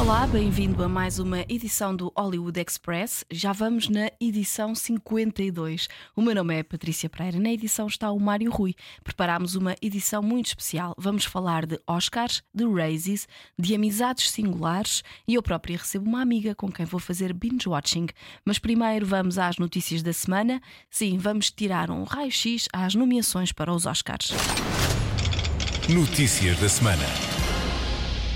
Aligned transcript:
Olá, 0.00 0.26
bem-vindo 0.26 0.82
a 0.82 0.88
mais 0.88 1.18
uma 1.18 1.42
edição 1.46 1.94
do 1.94 2.10
Hollywood 2.16 2.58
Express. 2.58 3.22
Já 3.30 3.52
vamos 3.52 3.86
na 3.90 4.10
edição 4.18 4.74
52. 4.74 5.88
O 6.16 6.22
meu 6.22 6.34
nome 6.34 6.58
é 6.58 6.62
Patrícia 6.62 7.10
Pereira. 7.10 7.38
Na 7.38 7.50
edição 7.50 7.86
está 7.86 8.10
o 8.10 8.18
Mário 8.18 8.50
Rui. 8.50 8.74
Preparámos 9.04 9.56
uma 9.56 9.76
edição 9.82 10.22
muito 10.22 10.46
especial. 10.46 10.94
Vamos 10.96 11.26
falar 11.26 11.66
de 11.66 11.78
Oscars, 11.86 12.42
de 12.52 12.64
Races, 12.64 13.28
de 13.58 13.74
amizades 13.74 14.30
singulares 14.30 15.04
e 15.28 15.34
eu 15.34 15.42
própria 15.42 15.76
recebo 15.76 16.08
uma 16.08 16.22
amiga 16.22 16.54
com 16.54 16.72
quem 16.72 16.86
vou 16.86 16.98
fazer 16.98 17.34
binge 17.34 17.68
watching. 17.68 18.06
Mas 18.42 18.58
primeiro 18.58 19.04
vamos 19.04 19.36
às 19.36 19.58
notícias 19.58 20.02
da 20.02 20.14
semana. 20.14 20.62
Sim, 20.90 21.18
vamos 21.18 21.50
tirar 21.50 21.90
um 21.90 22.04
raio-x 22.04 22.68
às 22.72 22.94
nomeações 22.94 23.52
para 23.52 23.70
os 23.70 23.84
Oscars. 23.84 24.30
Notícias 25.90 26.58
da 26.58 26.70
semana. 26.70 27.29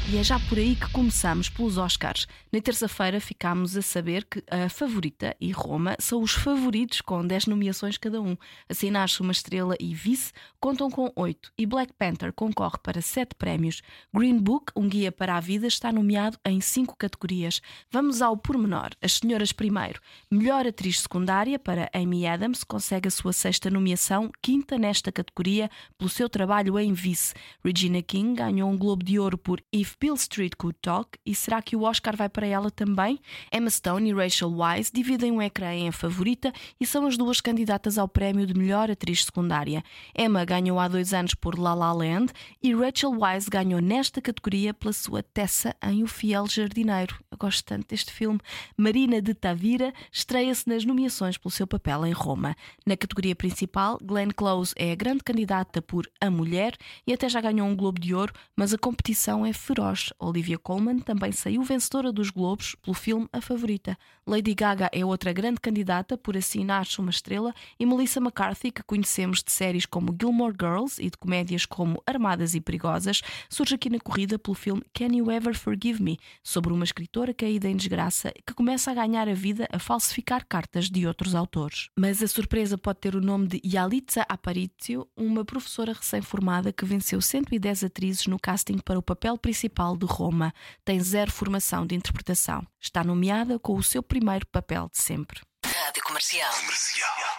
E 0.06 0.18
é 0.18 0.22
já 0.22 0.38
por 0.38 0.58
aí 0.58 0.76
que 0.76 0.90
começamos 0.92 1.48
pelos 1.48 1.78
Oscars. 1.78 2.26
Na 2.52 2.60
terça-feira 2.60 3.18
ficámos 3.18 3.74
a 3.74 3.80
saber 3.80 4.26
que 4.26 4.44
a 4.50 4.68
Favorita 4.68 5.34
e 5.40 5.50
Roma 5.50 5.96
são 5.98 6.20
os 6.22 6.32
favoritos 6.32 7.00
com 7.00 7.26
10 7.26 7.46
nomeações 7.46 7.96
cada 7.96 8.20
um. 8.20 8.36
Assim 8.68 8.90
nasce 8.90 9.22
uma 9.22 9.32
estrela 9.32 9.74
e 9.80 9.94
vice 9.94 10.30
contam 10.60 10.90
com 10.90 11.10
8 11.16 11.52
e 11.56 11.64
Black 11.64 11.94
Panther 11.94 12.34
concorre 12.34 12.76
para 12.82 13.00
7 13.00 13.34
prémios. 13.34 13.80
Green 14.14 14.38
Book, 14.38 14.72
um 14.76 14.86
guia 14.86 15.10
para 15.10 15.36
a 15.36 15.40
vida, 15.40 15.66
está 15.66 15.90
nomeado 15.90 16.38
em 16.44 16.60
5 16.60 16.96
categorias. 16.98 17.62
Vamos 17.90 18.20
ao 18.20 18.36
pormenor. 18.36 18.90
As 19.00 19.14
senhoras 19.14 19.52
primeiro. 19.52 20.00
Melhor 20.30 20.66
atriz 20.66 21.00
secundária 21.00 21.58
para 21.58 21.90
Amy 21.94 22.26
Adams 22.26 22.62
consegue 22.62 23.08
a 23.08 23.10
sua 23.10 23.32
sexta 23.32 23.70
nomeação, 23.70 24.30
quinta 24.42 24.76
nesta 24.76 25.10
categoria, 25.10 25.70
pelo 25.96 26.10
seu 26.10 26.28
trabalho 26.28 26.78
em 26.78 26.92
vice. 26.92 27.32
Regina 27.64 28.02
King 28.02 28.34
ganhou 28.34 28.70
um 28.70 28.76
Globo 28.76 29.02
de 29.02 29.18
Ouro 29.18 29.38
por 29.38 29.62
If 29.72 29.93
Bill 30.00 30.14
Street 30.14 30.52
Could 30.56 30.78
Talk 30.80 31.18
e 31.24 31.34
será 31.34 31.62
que 31.62 31.76
o 31.76 31.82
Oscar 31.82 32.16
vai 32.16 32.28
para 32.28 32.46
ela 32.46 32.70
também? 32.70 33.20
Emma 33.52 33.70
Stone 33.70 34.10
e 34.10 34.12
Rachel 34.12 34.50
Weisz 34.50 34.90
dividem 34.92 35.30
um 35.30 35.40
ecrã 35.40 35.72
em 35.72 35.92
favorita 35.92 36.52
e 36.80 36.86
são 36.86 37.06
as 37.06 37.16
duas 37.16 37.40
candidatas 37.40 37.96
ao 37.96 38.08
prémio 38.08 38.46
de 38.46 38.54
melhor 38.54 38.90
atriz 38.90 39.24
secundária. 39.24 39.82
Emma 40.16 40.44
ganhou 40.44 40.78
há 40.78 40.88
dois 40.88 41.14
anos 41.14 41.34
por 41.34 41.58
La 41.58 41.74
La 41.74 41.92
Land 41.92 42.32
e 42.62 42.74
Rachel 42.74 43.12
Weisz 43.18 43.48
ganhou 43.48 43.80
nesta 43.80 44.20
categoria 44.20 44.74
pela 44.74 44.92
sua 44.92 45.22
Tessa 45.22 45.74
em 45.82 46.02
O 46.02 46.06
Fiel 46.06 46.46
Jardineiro. 46.48 47.16
Eu 47.30 47.38
gosto 47.38 47.64
tanto 47.64 47.88
deste 47.88 48.12
filme. 48.12 48.40
Marina 48.76 49.22
de 49.22 49.34
Tavira 49.34 49.92
estreia-se 50.10 50.68
nas 50.68 50.84
nomeações 50.84 51.38
pelo 51.38 51.50
seu 51.50 51.66
papel 51.66 52.06
em 52.06 52.12
Roma. 52.12 52.56
Na 52.86 52.96
categoria 52.96 53.34
principal, 53.36 53.98
Glenn 54.02 54.30
Close 54.34 54.74
é 54.76 54.92
a 54.92 54.96
grande 54.96 55.22
candidata 55.22 55.80
por 55.80 56.10
A 56.20 56.30
Mulher 56.30 56.76
e 57.06 57.12
até 57.12 57.28
já 57.28 57.40
ganhou 57.40 57.66
um 57.66 57.76
Globo 57.76 58.00
de 58.00 58.14
Ouro, 58.14 58.32
mas 58.56 58.72
a 58.72 58.78
competição 58.78 59.46
é 59.46 59.52
feroz 59.52 59.83
Olivia 60.18 60.58
Colman 60.58 60.98
também 60.98 61.30
saiu 61.30 61.62
vencedora 61.62 62.10
dos 62.10 62.30
Globos 62.30 62.74
pelo 62.82 62.94
filme 62.94 63.28
A 63.32 63.40
Favorita. 63.40 63.98
Lady 64.26 64.54
Gaga 64.54 64.88
é 64.90 65.04
outra 65.04 65.32
grande 65.32 65.60
candidata 65.60 66.16
por 66.16 66.36
Assim 66.36 66.64
Nasce 66.64 66.98
uma 66.98 67.10
Estrela 67.10 67.52
e 67.78 67.84
Melissa 67.84 68.18
McCarthy, 68.18 68.70
que 68.70 68.82
conhecemos 68.82 69.42
de 69.42 69.52
séries 69.52 69.84
como 69.84 70.16
Gilmore 70.18 70.56
Girls 70.58 71.00
e 71.00 71.10
de 71.10 71.18
comédias 71.18 71.66
como 71.66 72.02
Armadas 72.06 72.54
e 72.54 72.60
Perigosas, 72.60 73.20
surge 73.50 73.74
aqui 73.74 73.90
na 73.90 74.00
corrida 74.00 74.38
pelo 74.38 74.54
filme 74.54 74.82
Can 74.94 75.14
You 75.14 75.30
Ever 75.30 75.54
Forgive 75.54 76.02
Me, 76.02 76.18
sobre 76.42 76.72
uma 76.72 76.84
escritora 76.84 77.34
caída 77.34 77.68
em 77.68 77.76
desgraça 77.76 78.32
que 78.46 78.54
começa 78.54 78.90
a 78.90 78.94
ganhar 78.94 79.28
a 79.28 79.34
vida 79.34 79.68
a 79.70 79.78
falsificar 79.78 80.46
cartas 80.48 80.88
de 80.88 81.06
outros 81.06 81.34
autores. 81.34 81.90
Mas 81.94 82.22
a 82.22 82.26
surpresa 82.26 82.78
pode 82.78 83.00
ter 83.00 83.14
o 83.14 83.20
nome 83.20 83.48
de 83.48 83.60
Yalitza 83.62 84.24
Aparicio, 84.28 85.06
uma 85.14 85.44
professora 85.44 85.92
recém-formada 85.92 86.72
que 86.72 86.86
venceu 86.86 87.20
110 87.20 87.84
atrizes 87.84 88.26
no 88.26 88.38
casting 88.38 88.78
para 88.78 88.98
o 88.98 89.02
papel 89.02 89.36
principal 89.36 89.73
de 89.96 90.06
Roma, 90.06 90.54
tem 90.84 91.00
zero 91.00 91.30
formação 91.30 91.86
de 91.86 91.94
interpretação. 91.94 92.66
Está 92.80 93.02
nomeada 93.02 93.58
com 93.58 93.74
o 93.74 93.82
seu 93.82 94.02
primeiro 94.02 94.46
papel 94.46 94.88
de 94.90 94.98
sempre. 94.98 95.40
Rádio 95.64 96.02
Comercial. 96.04 96.52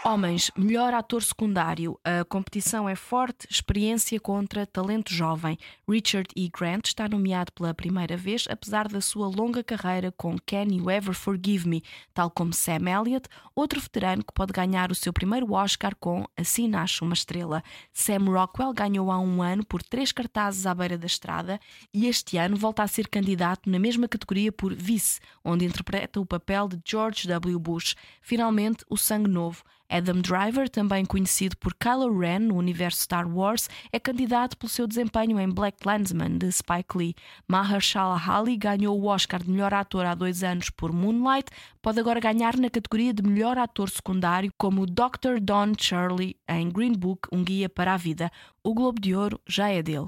Homens, 0.08 0.52
melhor 0.56 0.94
ator 0.94 1.24
secundário. 1.24 2.00
A 2.04 2.24
competição 2.24 2.88
é 2.88 2.96
forte, 2.96 3.48
experiência 3.50 4.20
contra 4.20 4.64
talento 4.64 5.12
jovem. 5.12 5.58
Richard 5.90 6.30
E. 6.36 6.48
Grant 6.48 6.86
está 6.86 7.10
nomeado 7.10 7.52
pela 7.54 7.74
primeira 7.74 8.16
vez, 8.16 8.46
apesar 8.48 8.88
da 8.88 9.02
sua 9.02 9.28
longa 9.28 9.64
carreira 9.64 10.12
com 10.12 10.38
Can 10.46 10.68
You 10.70 10.92
Ever 10.92 11.16
Forgive 11.16 11.68
Me, 11.68 11.84
tal 12.14 12.30
como 12.30 12.54
Sam 12.54 12.88
Elliott, 12.88 13.28
outro 13.56 13.82
veterano 13.82 14.24
que 14.24 14.32
pode 14.32 14.54
ganhar 14.54 14.92
o 14.92 14.96
seu 14.96 15.12
primeiro 15.12 15.52
Oscar 15.52 15.96
com 15.96 16.24
Assim 16.38 16.68
Nasce 16.68 17.02
uma 17.02 17.16
Estrela. 17.16 17.64
Sam 17.92 18.26
Rockwell 18.26 18.74
ganhou 18.74 19.12
há 19.12 19.20
um 19.20 19.42
ano 19.42 19.66
por 19.66 19.82
três 19.82 20.12
cartazes 20.12 20.68
à 20.68 20.76
beira 20.76 21.00
da 21.00 21.08
estrada 21.08 21.60
e 21.92 22.06
este 22.06 22.38
ano 22.38 22.56
volta 22.56 22.84
a 22.84 22.88
ser 22.88 23.08
candidato 23.08 23.68
na 23.68 23.80
mesma 23.80 24.08
categoria 24.08 24.52
por 24.52 24.72
Vice, 24.72 25.20
onde 25.44 25.66
interpreta 25.66 26.20
o 26.20 26.26
papel 26.28 26.68
de 26.68 26.80
George 26.86 27.28
W. 27.28 27.58
Bush. 27.58 27.96
Finalmente, 28.22 28.86
o 28.88 28.96
sangue 28.96 29.32
novo. 29.32 29.64
Adam 29.96 30.20
Driver, 30.20 30.70
também 30.70 31.06
conhecido 31.06 31.56
por 31.56 31.74
Kylo 31.74 32.20
Ren 32.20 32.40
no 32.40 32.58
universo 32.58 33.02
Star 33.02 33.26
Wars, 33.26 33.70
é 33.94 33.98
candidato 33.98 34.58
pelo 34.58 34.70
seu 34.70 34.86
desempenho 34.86 35.40
em 35.40 35.50
Black 35.50 35.78
Landsman 35.88 36.38
de 36.38 36.52
Spike 36.52 36.98
Lee. 36.98 37.16
Mahershala 37.48 38.22
Ali 38.28 38.58
ganhou 38.58 39.00
o 39.00 39.06
Oscar 39.06 39.42
de 39.42 39.50
melhor 39.50 39.74
ator 39.74 40.06
há 40.06 40.14
dois 40.14 40.44
anos 40.44 40.70
por 40.70 40.92
Moonlight, 40.92 41.50
pode 41.82 41.98
agora 41.98 42.20
ganhar 42.20 42.58
na 42.58 42.70
categoria 42.70 43.14
de 43.14 43.24
melhor 43.24 43.58
ator 43.58 43.90
secundário 43.90 44.52
como 44.58 44.86
Dr. 44.86 45.40
Don 45.42 45.72
Shirley 45.80 46.36
em 46.50 46.70
Green 46.70 46.94
Book, 46.94 47.30
um 47.32 47.42
guia 47.42 47.70
para 47.70 47.94
a 47.94 47.98
vida. 47.98 48.30
O 48.62 48.74
Globo 48.74 49.00
de 49.00 49.16
Ouro 49.16 49.40
já 49.48 49.70
é 49.70 49.82
dele. 49.82 50.08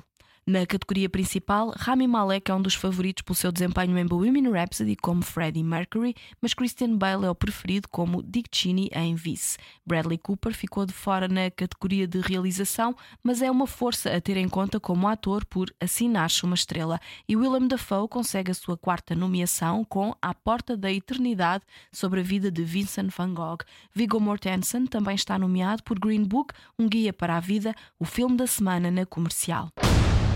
Na 0.50 0.66
categoria 0.66 1.10
principal, 1.10 1.74
Rami 1.76 2.08
Malek 2.08 2.50
é 2.50 2.56
um 2.56 2.62
dos 2.62 2.74
favoritos 2.74 3.22
pelo 3.22 3.36
seu 3.36 3.52
desempenho 3.52 3.98
em 3.98 4.06
Bohemian 4.06 4.50
Rhapsody 4.50 4.96
como 4.96 5.22
Freddie 5.22 5.62
Mercury, 5.62 6.16
mas 6.42 6.54
Christian 6.54 6.96
Bale 6.96 7.26
é 7.26 7.30
o 7.30 7.36
preferido 7.36 7.90
como 7.90 8.24
Dick 8.24 8.48
Cheney 8.50 8.90
em 8.96 9.14
Vice. 9.14 9.58
Bradley 9.86 10.18
Cooper 10.18 10.54
ficou 10.54 10.86
de 10.86 10.94
fora 10.94 11.28
na 11.28 11.52
categoria 11.52 12.08
de 12.08 12.22
realização, 12.22 12.96
mas 13.22 13.42
é 13.42 13.52
uma 13.52 13.68
força 13.68 14.10
a 14.16 14.22
ter 14.22 14.38
em 14.38 14.48
conta 14.48 14.80
como 14.80 15.10
ator 15.10 15.44
por 15.44 15.70
Assim 15.82 16.08
Nasce 16.08 16.46
uma 16.46 16.56
Estrela. 16.56 16.98
E 17.28 17.36
Willem 17.36 17.68
Dafoe 17.68 18.08
consegue 18.08 18.50
a 18.50 18.54
sua 18.54 18.78
quarta 18.78 19.14
nomeação 19.14 19.84
com 19.84 20.16
A 20.22 20.34
Porta 20.34 20.78
da 20.78 20.90
Eternidade 20.90 21.66
sobre 21.92 22.22
a 22.22 22.24
vida 22.24 22.50
de 22.50 22.64
Vincent 22.64 23.10
van 23.10 23.34
Gogh. 23.34 23.66
Viggo 23.94 24.22
Mortensen 24.22 24.86
também 24.86 25.16
está 25.16 25.38
nomeado 25.38 25.84
por 25.84 26.00
Green 26.00 26.24
Book, 26.24 26.54
um 26.80 26.88
guia 26.88 27.12
para 27.12 27.36
a 27.36 27.42
vida, 27.42 27.76
o 28.00 28.06
filme 28.06 28.38
da 28.38 28.48
semana 28.48 28.90
na 28.90 29.06
comercial. 29.06 29.74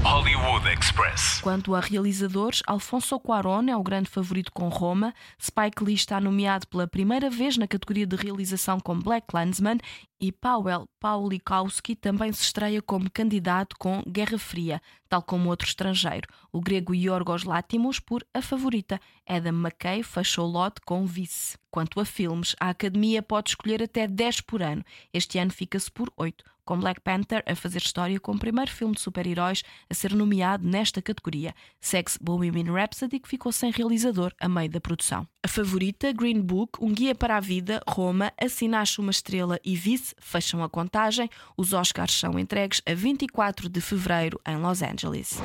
Hollywood 0.03 0.67
Express. 0.67 1.39
Quanto 1.41 1.75
a 1.75 1.79
realizadores, 1.79 2.63
Alfonso 2.65 3.19
Cuarón 3.19 3.69
é 3.69 3.77
o 3.77 3.83
grande 3.83 4.09
favorito 4.09 4.51
com 4.51 4.67
Roma, 4.67 5.13
Spike 5.39 5.83
Lee 5.83 5.93
está 5.93 6.19
nomeado 6.19 6.67
pela 6.67 6.87
primeira 6.87 7.29
vez 7.29 7.55
na 7.55 7.67
categoria 7.67 8.07
de 8.07 8.15
realização 8.15 8.79
com 8.79 8.97
Black 8.97 9.27
Landsman 9.31 9.77
e 10.19 10.31
Powell 10.31 10.87
Paulikowski 10.99 11.95
também 11.95 12.31
se 12.31 12.43
estreia 12.43 12.81
como 12.81 13.11
candidato 13.11 13.75
com 13.79 14.03
Guerra 14.07 14.37
Fria, 14.37 14.81
tal 15.07 15.21
como 15.21 15.49
outro 15.49 15.67
estrangeiro, 15.67 16.27
o 16.51 16.61
grego 16.61 16.93
Yorgos 16.93 17.43
Látimos 17.43 17.99
por 17.99 18.25
A 18.33 18.41
Favorita. 18.41 18.99
Adam 19.27 19.53
McKay 19.53 20.03
fechou 20.03 20.47
lote 20.47 20.81
com 20.85 21.05
Vice. 21.05 21.57
Quanto 21.71 21.99
a 21.99 22.05
filmes, 22.05 22.55
a 22.59 22.69
Academia 22.69 23.23
pode 23.23 23.51
escolher 23.51 23.81
até 23.81 24.07
10 24.07 24.41
por 24.41 24.61
ano. 24.61 24.83
Este 25.13 25.39
ano 25.39 25.51
fica-se 25.51 25.89
por 25.89 26.11
8, 26.17 26.43
com 26.71 26.79
Black 26.79 27.01
Panther 27.01 27.43
a 27.45 27.53
fazer 27.53 27.79
história 27.79 28.17
como 28.17 28.39
primeiro 28.39 28.71
filme 28.71 28.95
de 28.95 29.01
super-heróis 29.01 29.61
a 29.89 29.93
ser 29.93 30.13
nomeado 30.13 30.65
nesta 30.65 31.01
categoria. 31.01 31.53
Segue-se 31.81 32.17
Bohemian 32.23 32.71
Rhapsody, 32.71 33.19
que 33.19 33.27
ficou 33.27 33.51
sem 33.51 33.71
realizador 33.71 34.31
a 34.39 34.47
meio 34.47 34.69
da 34.69 34.79
produção. 34.79 35.27
A 35.43 35.49
favorita, 35.49 36.13
Green 36.13 36.39
Book, 36.39 36.81
Um 36.81 36.93
Guia 36.93 37.13
para 37.13 37.35
a 37.35 37.41
Vida, 37.41 37.81
Roma, 37.85 38.31
Assinaste 38.41 39.01
uma 39.01 39.11
Estrela 39.11 39.59
e 39.65 39.75
Vice 39.75 40.15
fecham 40.17 40.63
a 40.63 40.69
contagem. 40.69 41.29
Os 41.57 41.73
Oscars 41.73 42.13
são 42.13 42.39
entregues 42.39 42.81
a 42.85 42.93
24 42.93 43.67
de 43.67 43.81
fevereiro 43.81 44.39
em 44.47 44.55
Los 44.55 44.81
Angeles. 44.81 45.41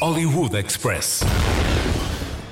Hollywood 0.00 0.56
Express. 0.56 1.20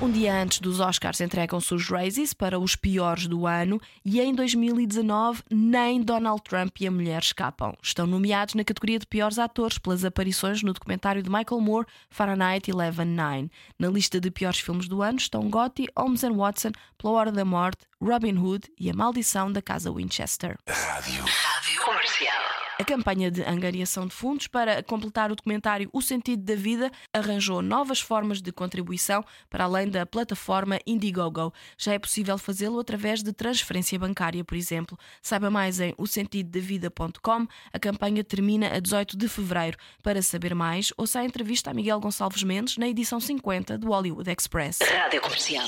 Um 0.03 0.11
dia 0.11 0.35
antes 0.35 0.59
dos 0.59 0.81
Oscars 0.81 1.21
entregam-se 1.21 1.73
os 1.73 1.87
Razzies 1.87 2.33
para 2.33 2.59
os 2.59 2.75
piores 2.75 3.25
do 3.25 3.47
ano 3.47 3.79
e 4.03 4.19
em 4.19 4.35
2019 4.35 5.43
nem 5.49 6.01
Donald 6.01 6.43
Trump 6.43 6.75
e 6.81 6.87
a 6.87 6.91
mulher 6.91 7.21
escapam. 7.21 7.73
Estão 7.81 8.05
nomeados 8.05 8.53
na 8.53 8.65
categoria 8.65 8.99
de 8.99 9.07
piores 9.07 9.39
atores 9.39 9.77
pelas 9.77 10.03
aparições 10.03 10.61
no 10.61 10.73
documentário 10.73 11.23
de 11.23 11.29
Michael 11.29 11.61
Moore 11.61 11.87
Fahrenheit 12.09 12.69
11.9. 12.69 13.49
Na 13.79 13.87
lista 13.87 14.19
de 14.19 14.29
piores 14.29 14.59
filmes 14.59 14.89
do 14.89 15.01
ano 15.01 15.19
estão 15.19 15.49
Gotti, 15.49 15.87
Holmes 15.97 16.21
Watson, 16.21 16.73
Pela 16.97 17.13
Hora 17.13 17.31
da 17.31 17.45
Morte, 17.45 17.85
Robin 18.01 18.37
Hood 18.37 18.69
e 18.77 18.89
A 18.89 18.93
Maldição 18.93 19.53
da 19.53 19.61
Casa 19.61 19.89
Winchester. 19.89 20.57
Rádio. 20.67 21.23
Rádio 21.23 21.81
Comercial. 21.81 22.52
A 22.79 22.83
campanha 22.83 23.29
de 23.29 23.43
angariação 23.43 24.07
de 24.07 24.13
fundos 24.13 24.47
para 24.47 24.81
completar 24.81 25.31
o 25.31 25.35
documentário 25.35 25.89
O 25.93 26.01
Sentido 26.01 26.43
da 26.43 26.55
Vida 26.55 26.91
arranjou 27.13 27.61
novas 27.61 28.01
formas 28.01 28.41
de 28.41 28.51
contribuição 28.51 29.23
para 29.47 29.65
além 29.65 29.87
da 29.87 30.07
plataforma 30.07 30.79
Indiegogo. 30.85 31.53
Já 31.77 31.93
é 31.93 31.99
possível 31.99 32.35
fazê-lo 32.37 32.79
através 32.79 33.21
de 33.21 33.31
transferência 33.31 33.97
bancária, 33.99 34.43
por 34.43 34.57
exemplo. 34.57 34.97
Saiba 35.21 35.51
mais 35.51 35.79
em 35.79 35.93
osentidodavida.com. 35.97 37.47
A 37.71 37.79
campanha 37.79 38.23
termina 38.23 38.75
a 38.75 38.79
18 38.79 39.17
de 39.17 39.27
fevereiro. 39.27 39.77
Para 40.01 40.23
saber 40.23 40.55
mais, 40.55 40.91
ouça 40.97 41.19
a 41.19 41.25
entrevista 41.25 41.69
a 41.69 41.73
Miguel 41.75 41.99
Gonçalves 41.99 42.41
Mendes 42.41 42.77
na 42.77 42.87
edição 42.87 43.19
50 43.19 43.77
do 43.77 43.89
Hollywood 43.89 44.29
Express. 44.31 44.79
Rádio 44.81 45.21
Comercial. 45.21 45.67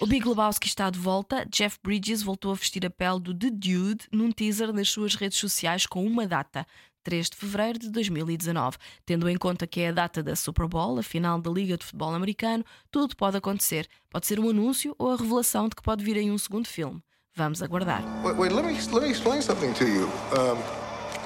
O 0.00 0.06
Big 0.06 0.26
Lebowski 0.26 0.66
está 0.66 0.88
de 0.88 0.98
volta. 0.98 1.46
Jeff 1.50 1.78
Bridges 1.82 2.22
voltou 2.22 2.52
a 2.52 2.54
vestir 2.54 2.86
a 2.86 2.90
pele 2.90 3.20
do 3.20 3.34
The 3.34 3.50
Dude 3.50 4.06
num 4.10 4.32
teaser 4.32 4.72
nas 4.72 4.88
suas 4.88 5.14
redes 5.14 5.36
sociais 5.36 5.84
com 5.84 6.02
uma 6.06 6.26
data. 6.26 6.66
3 7.04 7.28
de 7.28 7.36
fevereiro 7.36 7.78
de 7.78 7.90
2019. 7.90 8.78
Tendo 9.04 9.28
em 9.28 9.36
conta 9.36 9.66
que 9.66 9.82
é 9.82 9.88
a 9.90 9.92
data 9.92 10.22
da 10.22 10.34
Super 10.34 10.66
Bowl, 10.66 10.98
a 10.98 11.02
final 11.02 11.38
da 11.38 11.50
Liga 11.50 11.76
de 11.76 11.84
Futebol 11.84 12.14
Americano, 12.14 12.64
tudo 12.90 13.14
pode 13.14 13.36
acontecer. 13.36 13.86
Pode 14.08 14.26
ser 14.26 14.40
um 14.40 14.48
anúncio 14.48 14.94
ou 14.98 15.12
a 15.12 15.16
revelação 15.16 15.68
de 15.68 15.76
que 15.76 15.82
pode 15.82 16.02
vir 16.02 16.16
aí 16.16 16.30
um 16.30 16.38
segundo 16.38 16.66
filme. 16.66 17.02
Vamos 17.36 17.62
aguardar. 17.62 18.02
Wait, 18.24 18.38
wait 18.38 18.54
let, 18.54 18.64
me, 18.64 18.72
let 18.72 19.02
me 19.02 19.10
explain 19.10 19.42
something 19.42 19.74
to 19.74 19.84
you. 19.84 20.06
Um, 20.32 20.56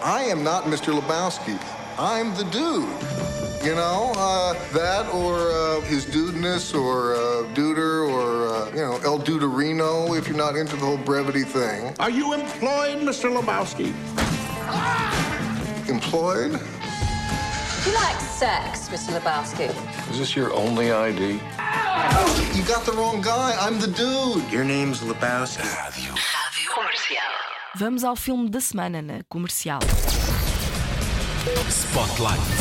I 0.02 0.32
am 0.32 0.42
not 0.42 0.66
Mr. 0.68 0.92
Lebowski. 0.92 1.56
I'm 1.96 2.34
the 2.34 2.44
dude. 2.50 3.43
You 3.64 3.74
know, 3.74 4.12
uh, 4.16 4.52
that 4.74 5.08
or 5.14 5.50
uh, 5.50 5.80
his 5.88 6.04
dudeness 6.04 6.74
or 6.74 7.14
uh, 7.14 7.18
duder 7.54 8.06
or, 8.06 8.48
uh, 8.48 8.68
you 8.70 8.82
know, 8.82 9.00
El 9.02 9.18
Duderino 9.18 10.18
if 10.18 10.28
you're 10.28 10.36
not 10.36 10.54
into 10.54 10.76
the 10.76 10.84
whole 10.84 10.98
brevity 10.98 11.44
thing. 11.44 11.94
Are 11.98 12.10
you 12.10 12.34
employed, 12.34 12.98
Mr. 12.98 13.32
Lebowski? 13.34 13.88
Employed? 15.88 16.52
Do 16.52 17.90
you 17.90 17.96
like 17.96 18.20
sex, 18.20 18.90
Mr. 18.90 19.18
Lebowski? 19.18 19.70
Is 20.10 20.18
this 20.18 20.36
your 20.36 20.52
only 20.52 20.92
ID? 20.92 21.40
You 22.54 22.62
got 22.64 22.84
the 22.84 22.92
wrong 22.92 23.22
guy. 23.22 23.56
I'm 23.58 23.80
the 23.80 23.86
dude. 23.88 24.44
Your 24.52 24.64
name's 24.64 25.00
Lebowski. 25.00 25.62
Rádio 25.62 26.14
Comercial. 26.68 27.32
Vamos 27.76 28.04
ao 28.04 28.14
filme 28.14 28.50
da 28.50 28.60
semana 28.60 29.00
na 29.00 29.22
comercial. 29.30 29.80
Spotlight. 31.70 32.53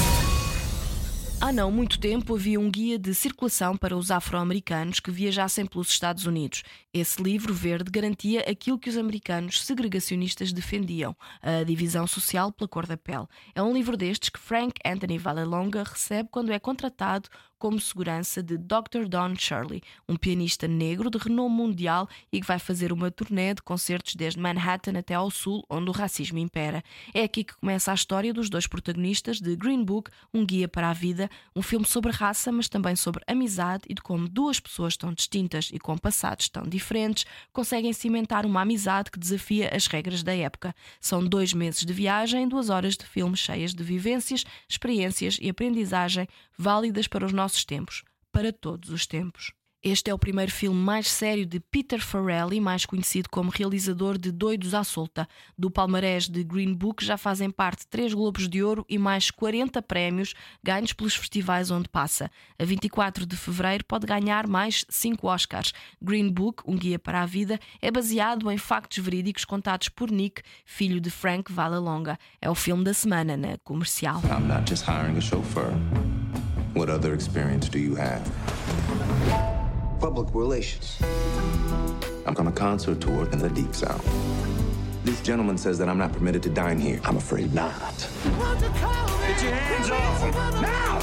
Há 1.42 1.52
não 1.52 1.70
muito 1.70 2.00
tempo 2.00 2.36
havia 2.36 2.60
um 2.60 2.72
guia 2.72 2.98
de 2.98 3.14
circulação 3.14 3.76
para 3.76 3.98
os 3.98 4.12
afro-americanos 4.12 5.00
que 5.00 5.12
viajassem 5.12 5.66
pelos 5.66 5.90
Estados 5.90 6.26
Unidos. 6.26 6.64
Esse 6.94 7.22
livro 7.22 7.54
verde 7.54 7.92
garantia 7.92 8.42
aquilo 8.50 8.80
que 8.80 8.90
os 8.90 8.98
americanos 8.98 9.62
segregacionistas 9.62 10.54
defendiam, 10.54 11.16
a 11.42 11.64
divisão 11.64 12.08
social 12.08 12.52
pela 12.52 12.68
cor 12.68 12.88
da 12.88 12.96
pele. 12.96 13.28
É 13.54 13.62
um 13.62 13.74
livro 13.74 13.98
destes 13.98 14.30
que 14.30 14.40
Frank 14.40 14.80
Anthony 14.86 15.18
Vallelonga 15.18 15.84
recebe 15.84 16.30
quando 16.32 16.52
é 16.52 16.60
contratado 16.60 17.30
como 17.64 17.80
segurança 17.80 18.44
de 18.44 18.58
Dr. 18.58 19.08
Don 19.08 19.34
Shirley, 19.38 19.82
um 20.06 20.18
pianista 20.18 20.68
negro 20.68 21.10
de 21.10 21.18
renome 21.18 21.56
mundial 21.56 22.10
e 22.30 22.42
que 22.42 22.46
vai 22.46 22.60
fazer 22.60 22.92
uma 22.92 23.10
turnê 23.10 23.54
de 23.54 23.62
concertos 23.62 24.16
desde 24.16 24.38
Manhattan 24.38 25.00
até 25.00 25.14
ao 25.14 25.32
sul, 25.32 25.64
onde 25.70 25.90
o 25.90 25.94
racismo 25.94 26.38
impera. 26.38 26.84
É 27.14 27.24
aqui 27.24 27.46
que 27.46 27.56
começa 27.56 27.90
a 27.90 27.94
história 27.94 28.34
dos 28.34 28.50
dois 28.50 28.68
protagonistas 28.68 29.40
de 29.40 29.56
Green 29.56 29.82
Book, 29.82 30.12
um 30.34 30.46
guia 30.46 30.68
para 30.68 30.90
a 30.90 30.94
vida, 30.94 31.30
um 31.56 31.62
filme 31.62 31.86
sobre 31.86 32.12
raça, 32.12 32.52
mas 32.52 32.68
também 32.68 32.98
sobre 32.98 33.24
amizade 33.26 33.84
e 33.88 33.94
de 33.94 34.02
como 34.02 34.28
duas 34.28 34.60
pessoas 34.60 34.98
tão 34.98 35.14
distintas 35.14 35.70
e 35.72 35.80
com 35.80 35.98
passados 35.98 36.50
tão 36.50 36.64
diferentes 36.64 37.26
conseguem 37.54 37.94
cimentar 37.94 38.46
uma 38.46 38.60
amizade 38.60 39.10
que 39.10 39.18
desafia 39.18 39.74
as 39.74 39.88
regras 39.88 40.22
da 40.22 40.36
época. 40.36 40.76
São 41.00 41.26
dois 41.26 41.54
meses 41.54 41.86
de 41.86 41.94
viagem, 41.94 42.46
duas 42.46 42.70
horas 42.70 42.98
de 42.98 43.06
filme 43.06 43.38
cheias 43.38 43.74
de 43.74 43.86
vivências, 43.86 44.44
experiências 44.68 45.38
e 45.42 45.50
aprendizagem 45.50 46.28
válidas 46.58 47.08
para 47.08 47.26
os 47.26 47.34
nossos 47.34 47.53
tempos, 47.62 48.04
para 48.32 48.54
todos 48.54 48.90
os 48.90 49.06
tempos. 49.06 49.52
Este 49.86 50.10
é 50.10 50.14
o 50.14 50.18
primeiro 50.18 50.50
filme 50.50 50.80
mais 50.80 51.10
sério 51.10 51.46
de 51.46 51.60
Peter 51.60 52.00
Farrelly, 52.00 52.62
mais 52.62 52.86
conhecido 52.86 53.28
como 53.30 53.52
realizador 53.52 54.18
de 54.18 54.32
Doidos 54.32 54.74
à 54.74 54.82
Solta. 54.82 55.28
Do 55.58 55.70
palmarés 55.70 56.30
de 56.30 56.42
Green 56.42 56.74
Book 56.74 57.04
já 57.04 57.18
fazem 57.18 57.52
parte 57.52 57.86
três 57.88 58.14
Globos 58.14 58.48
de 58.48 58.64
Ouro 58.64 58.86
e 58.88 58.98
mais 58.98 59.30
40 59.30 59.82
prémios 59.82 60.34
ganhos 60.64 60.94
pelos 60.94 61.18
festivais 61.18 61.70
onde 61.70 61.90
passa. 61.90 62.32
A 62.58 62.64
24 62.64 63.26
de 63.26 63.36
fevereiro 63.36 63.84
pode 63.84 64.08
ganhar 64.08 64.48
mais 64.48 64.86
cinco 64.88 65.28
Oscars. 65.28 65.74
Green 66.02 66.30
Book, 66.30 66.64
um 66.66 66.78
guia 66.78 66.98
para 66.98 67.22
a 67.22 67.26
vida, 67.26 67.60
é 67.82 67.92
baseado 67.92 68.50
em 68.50 68.58
factos 68.58 69.00
verídicos 69.00 69.44
contados 69.44 69.90
por 69.90 70.10
Nick, 70.10 70.44
filho 70.64 71.02
de 71.02 71.10
Frank 71.10 71.52
Vallelonga. 71.52 72.18
É 72.42 72.50
o 72.50 72.56
filme 72.56 72.86
da 72.86 72.94
semana 72.94 73.36
na 73.36 73.58
comercial. 73.66 74.22
I'm 74.24 74.48
not 74.48 74.70
just 74.70 74.86
hiring 74.88 75.18
a 75.18 75.22
chauffeur. 75.22 75.74
What 76.74 76.90
other 76.90 77.14
experience 77.14 77.70
do 77.70 77.78
you 77.78 77.94
have? 77.96 78.24
Public 80.00 80.34
relations. 80.34 80.98
I'm 82.26 82.36
on 82.36 82.48
a 82.48 82.52
concert 82.52 83.00
tour 83.00 83.30
in 83.32 83.38
the 83.38 83.50
Deep 83.50 83.76
South. 83.76 84.04
This 85.04 85.22
gentleman 85.22 85.58
says 85.58 85.78
that 85.78 85.88
I'm 85.88 86.00
not 86.00 86.12
permitted 86.14 86.42
to 86.44 86.50
dine 86.50 86.80
here. 86.80 87.00
I'm 87.04 87.18
afraid 87.18 87.54
not. 87.54 87.78
Get 88.24 89.44
your 89.44 89.54
hands 89.54 89.92
off 89.92 90.24
him! 90.24 90.34
Now! 90.62 91.00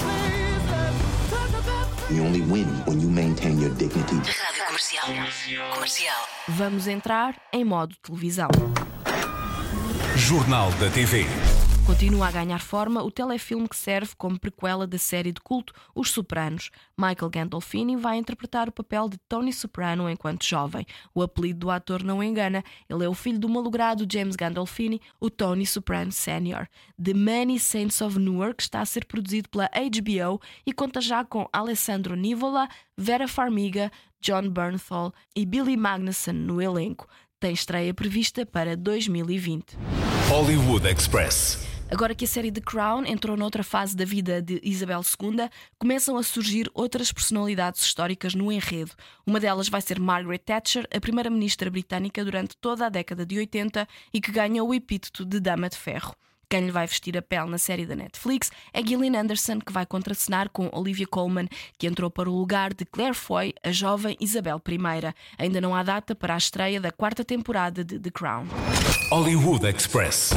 You 2.10 2.24
only 2.24 2.40
win 2.40 2.66
when 2.86 3.00
you 3.00 3.08
maintain 3.08 3.60
your 3.60 3.70
dignity. 3.70 4.16
Rádio 4.16 4.66
Comercial. 4.66 5.72
Comercial. 5.72 6.14
Vamos 6.48 6.88
entrar 6.88 7.36
em 7.52 7.64
modo 7.64 7.94
televisão. 8.02 8.48
Jornal 10.16 10.72
da 10.80 10.90
TV. 10.90 11.24
Continua 11.90 12.28
a 12.28 12.30
ganhar 12.30 12.60
forma 12.60 13.02
o 13.02 13.10
telefilme 13.10 13.68
que 13.68 13.76
serve 13.76 14.12
como 14.16 14.38
prequela 14.38 14.86
da 14.86 14.96
série 14.96 15.32
de 15.32 15.40
culto 15.40 15.74
Os 15.92 16.12
Sopranos. 16.12 16.70
Michael 16.96 17.28
Gandolfini 17.28 17.96
vai 17.96 18.16
interpretar 18.16 18.68
o 18.68 18.72
papel 18.72 19.08
de 19.08 19.18
Tony 19.28 19.52
Soprano 19.52 20.08
enquanto 20.08 20.46
jovem. 20.46 20.86
O 21.12 21.20
apelido 21.20 21.58
do 21.58 21.70
ator 21.70 22.04
não 22.04 22.22
engana, 22.22 22.62
ele 22.88 23.04
é 23.04 23.08
o 23.08 23.12
filho 23.12 23.40
do 23.40 23.48
malogrado 23.48 24.06
James 24.10 24.36
Gandolfini, 24.36 25.02
o 25.18 25.28
Tony 25.28 25.66
Soprano 25.66 26.12
Sr. 26.12 26.68
The 26.96 27.12
Many 27.12 27.58
Saints 27.58 28.00
of 28.00 28.20
Newark 28.20 28.62
está 28.62 28.80
a 28.80 28.86
ser 28.86 29.04
produzido 29.04 29.48
pela 29.48 29.68
HBO 29.74 30.40
e 30.64 30.72
conta 30.72 31.00
já 31.00 31.24
com 31.24 31.48
Alessandro 31.52 32.14
Nivola, 32.14 32.68
Vera 32.96 33.26
Farmiga, 33.26 33.90
John 34.22 34.48
Bernthal 34.48 35.12
e 35.34 35.44
Billy 35.44 35.76
Magnussen 35.76 36.34
no 36.34 36.62
elenco. 36.62 37.08
Tem 37.40 37.52
estreia 37.52 37.92
prevista 37.92 38.46
para 38.46 38.76
2020. 38.76 39.76
Hollywood 40.28 40.86
Express. 40.86 41.79
Agora 41.90 42.14
que 42.14 42.24
a 42.24 42.28
série 42.28 42.52
The 42.52 42.60
Crown 42.60 43.04
entrou 43.04 43.36
noutra 43.36 43.64
fase 43.64 43.96
da 43.96 44.04
vida 44.04 44.40
de 44.40 44.60
Isabel 44.62 45.00
II, 45.00 45.50
começam 45.76 46.16
a 46.16 46.22
surgir 46.22 46.70
outras 46.72 47.10
personalidades 47.10 47.82
históricas 47.82 48.32
no 48.32 48.52
enredo. 48.52 48.92
Uma 49.26 49.40
delas 49.40 49.68
vai 49.68 49.80
ser 49.80 49.98
Margaret 49.98 50.38
Thatcher, 50.38 50.86
a 50.94 51.00
primeira-ministra 51.00 51.68
britânica 51.68 52.24
durante 52.24 52.56
toda 52.56 52.86
a 52.86 52.88
década 52.88 53.26
de 53.26 53.36
80 53.36 53.88
e 54.14 54.20
que 54.20 54.30
ganha 54.30 54.62
o 54.62 54.72
epíteto 54.72 55.24
de 55.24 55.40
Dama 55.40 55.68
de 55.68 55.76
Ferro. 55.76 56.14
Quem 56.48 56.66
lhe 56.66 56.70
vai 56.70 56.86
vestir 56.86 57.16
a 57.18 57.22
pele 57.22 57.50
na 57.50 57.58
série 57.58 57.84
da 57.84 57.96
Netflix 57.96 58.52
é 58.72 58.84
Gillian 58.84 59.20
Anderson, 59.20 59.58
que 59.58 59.72
vai 59.72 59.84
contracenar 59.84 60.48
com 60.48 60.70
Olivia 60.72 61.06
Colman, 61.08 61.48
que 61.76 61.88
entrou 61.88 62.10
para 62.10 62.30
o 62.30 62.36
lugar 62.36 62.72
de 62.72 62.84
Claire 62.84 63.14
Foy, 63.14 63.52
a 63.64 63.72
jovem 63.72 64.16
Isabel 64.20 64.62
I. 64.68 65.14
Ainda 65.38 65.60
não 65.60 65.74
há 65.74 65.82
data 65.82 66.14
para 66.14 66.34
a 66.34 66.38
estreia 66.38 66.80
da 66.80 66.92
quarta 66.92 67.24
temporada 67.24 67.84
de 67.84 67.98
The 67.98 68.10
Crown. 68.10 68.46
Hollywood 69.10 69.66
Express. 69.66 70.30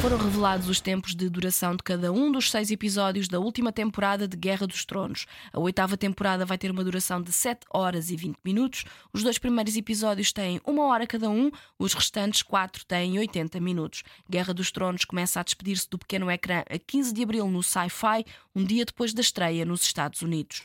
Foram 0.00 0.16
revelados 0.16 0.68
os 0.68 0.80
tempos 0.80 1.12
de 1.12 1.28
duração 1.28 1.74
de 1.74 1.82
cada 1.82 2.12
um 2.12 2.30
dos 2.30 2.52
seis 2.52 2.70
episódios 2.70 3.26
da 3.26 3.40
última 3.40 3.72
temporada 3.72 4.28
de 4.28 4.36
Guerra 4.36 4.64
dos 4.64 4.84
Tronos. 4.84 5.26
A 5.52 5.58
oitava 5.58 5.96
temporada 5.96 6.46
vai 6.46 6.56
ter 6.56 6.70
uma 6.70 6.84
duração 6.84 7.20
de 7.20 7.32
7 7.32 7.66
horas 7.68 8.08
e 8.08 8.16
20 8.16 8.36
minutos. 8.44 8.84
Os 9.12 9.24
dois 9.24 9.38
primeiros 9.38 9.76
episódios 9.76 10.32
têm 10.32 10.60
uma 10.64 10.84
hora 10.84 11.04
cada 11.04 11.28
um, 11.28 11.50
os 11.76 11.94
restantes 11.94 12.42
quatro 12.42 12.84
têm 12.84 13.18
80 13.18 13.58
minutos. 13.58 14.04
Guerra 14.30 14.54
dos 14.54 14.70
Tronos 14.70 15.04
começa 15.04 15.40
a 15.40 15.42
despedir-se 15.42 15.90
do 15.90 15.98
pequeno 15.98 16.30
ecrã 16.30 16.62
a 16.70 16.78
15 16.78 17.12
de 17.12 17.22
abril 17.24 17.48
no 17.48 17.62
Sci-Fi, 17.62 18.24
um 18.54 18.64
dia 18.64 18.84
depois 18.84 19.12
da 19.12 19.20
estreia 19.20 19.64
nos 19.64 19.82
Estados 19.82 20.22
Unidos. 20.22 20.62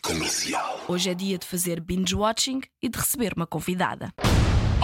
Hoje 0.88 1.10
é 1.10 1.16
dia 1.16 1.40
de 1.40 1.48
fazer 1.48 1.82
binge-watching 1.82 2.62
e 2.80 2.88
de 2.88 3.00
receber 3.00 3.34
uma 3.36 3.48
convidada. 3.48 4.14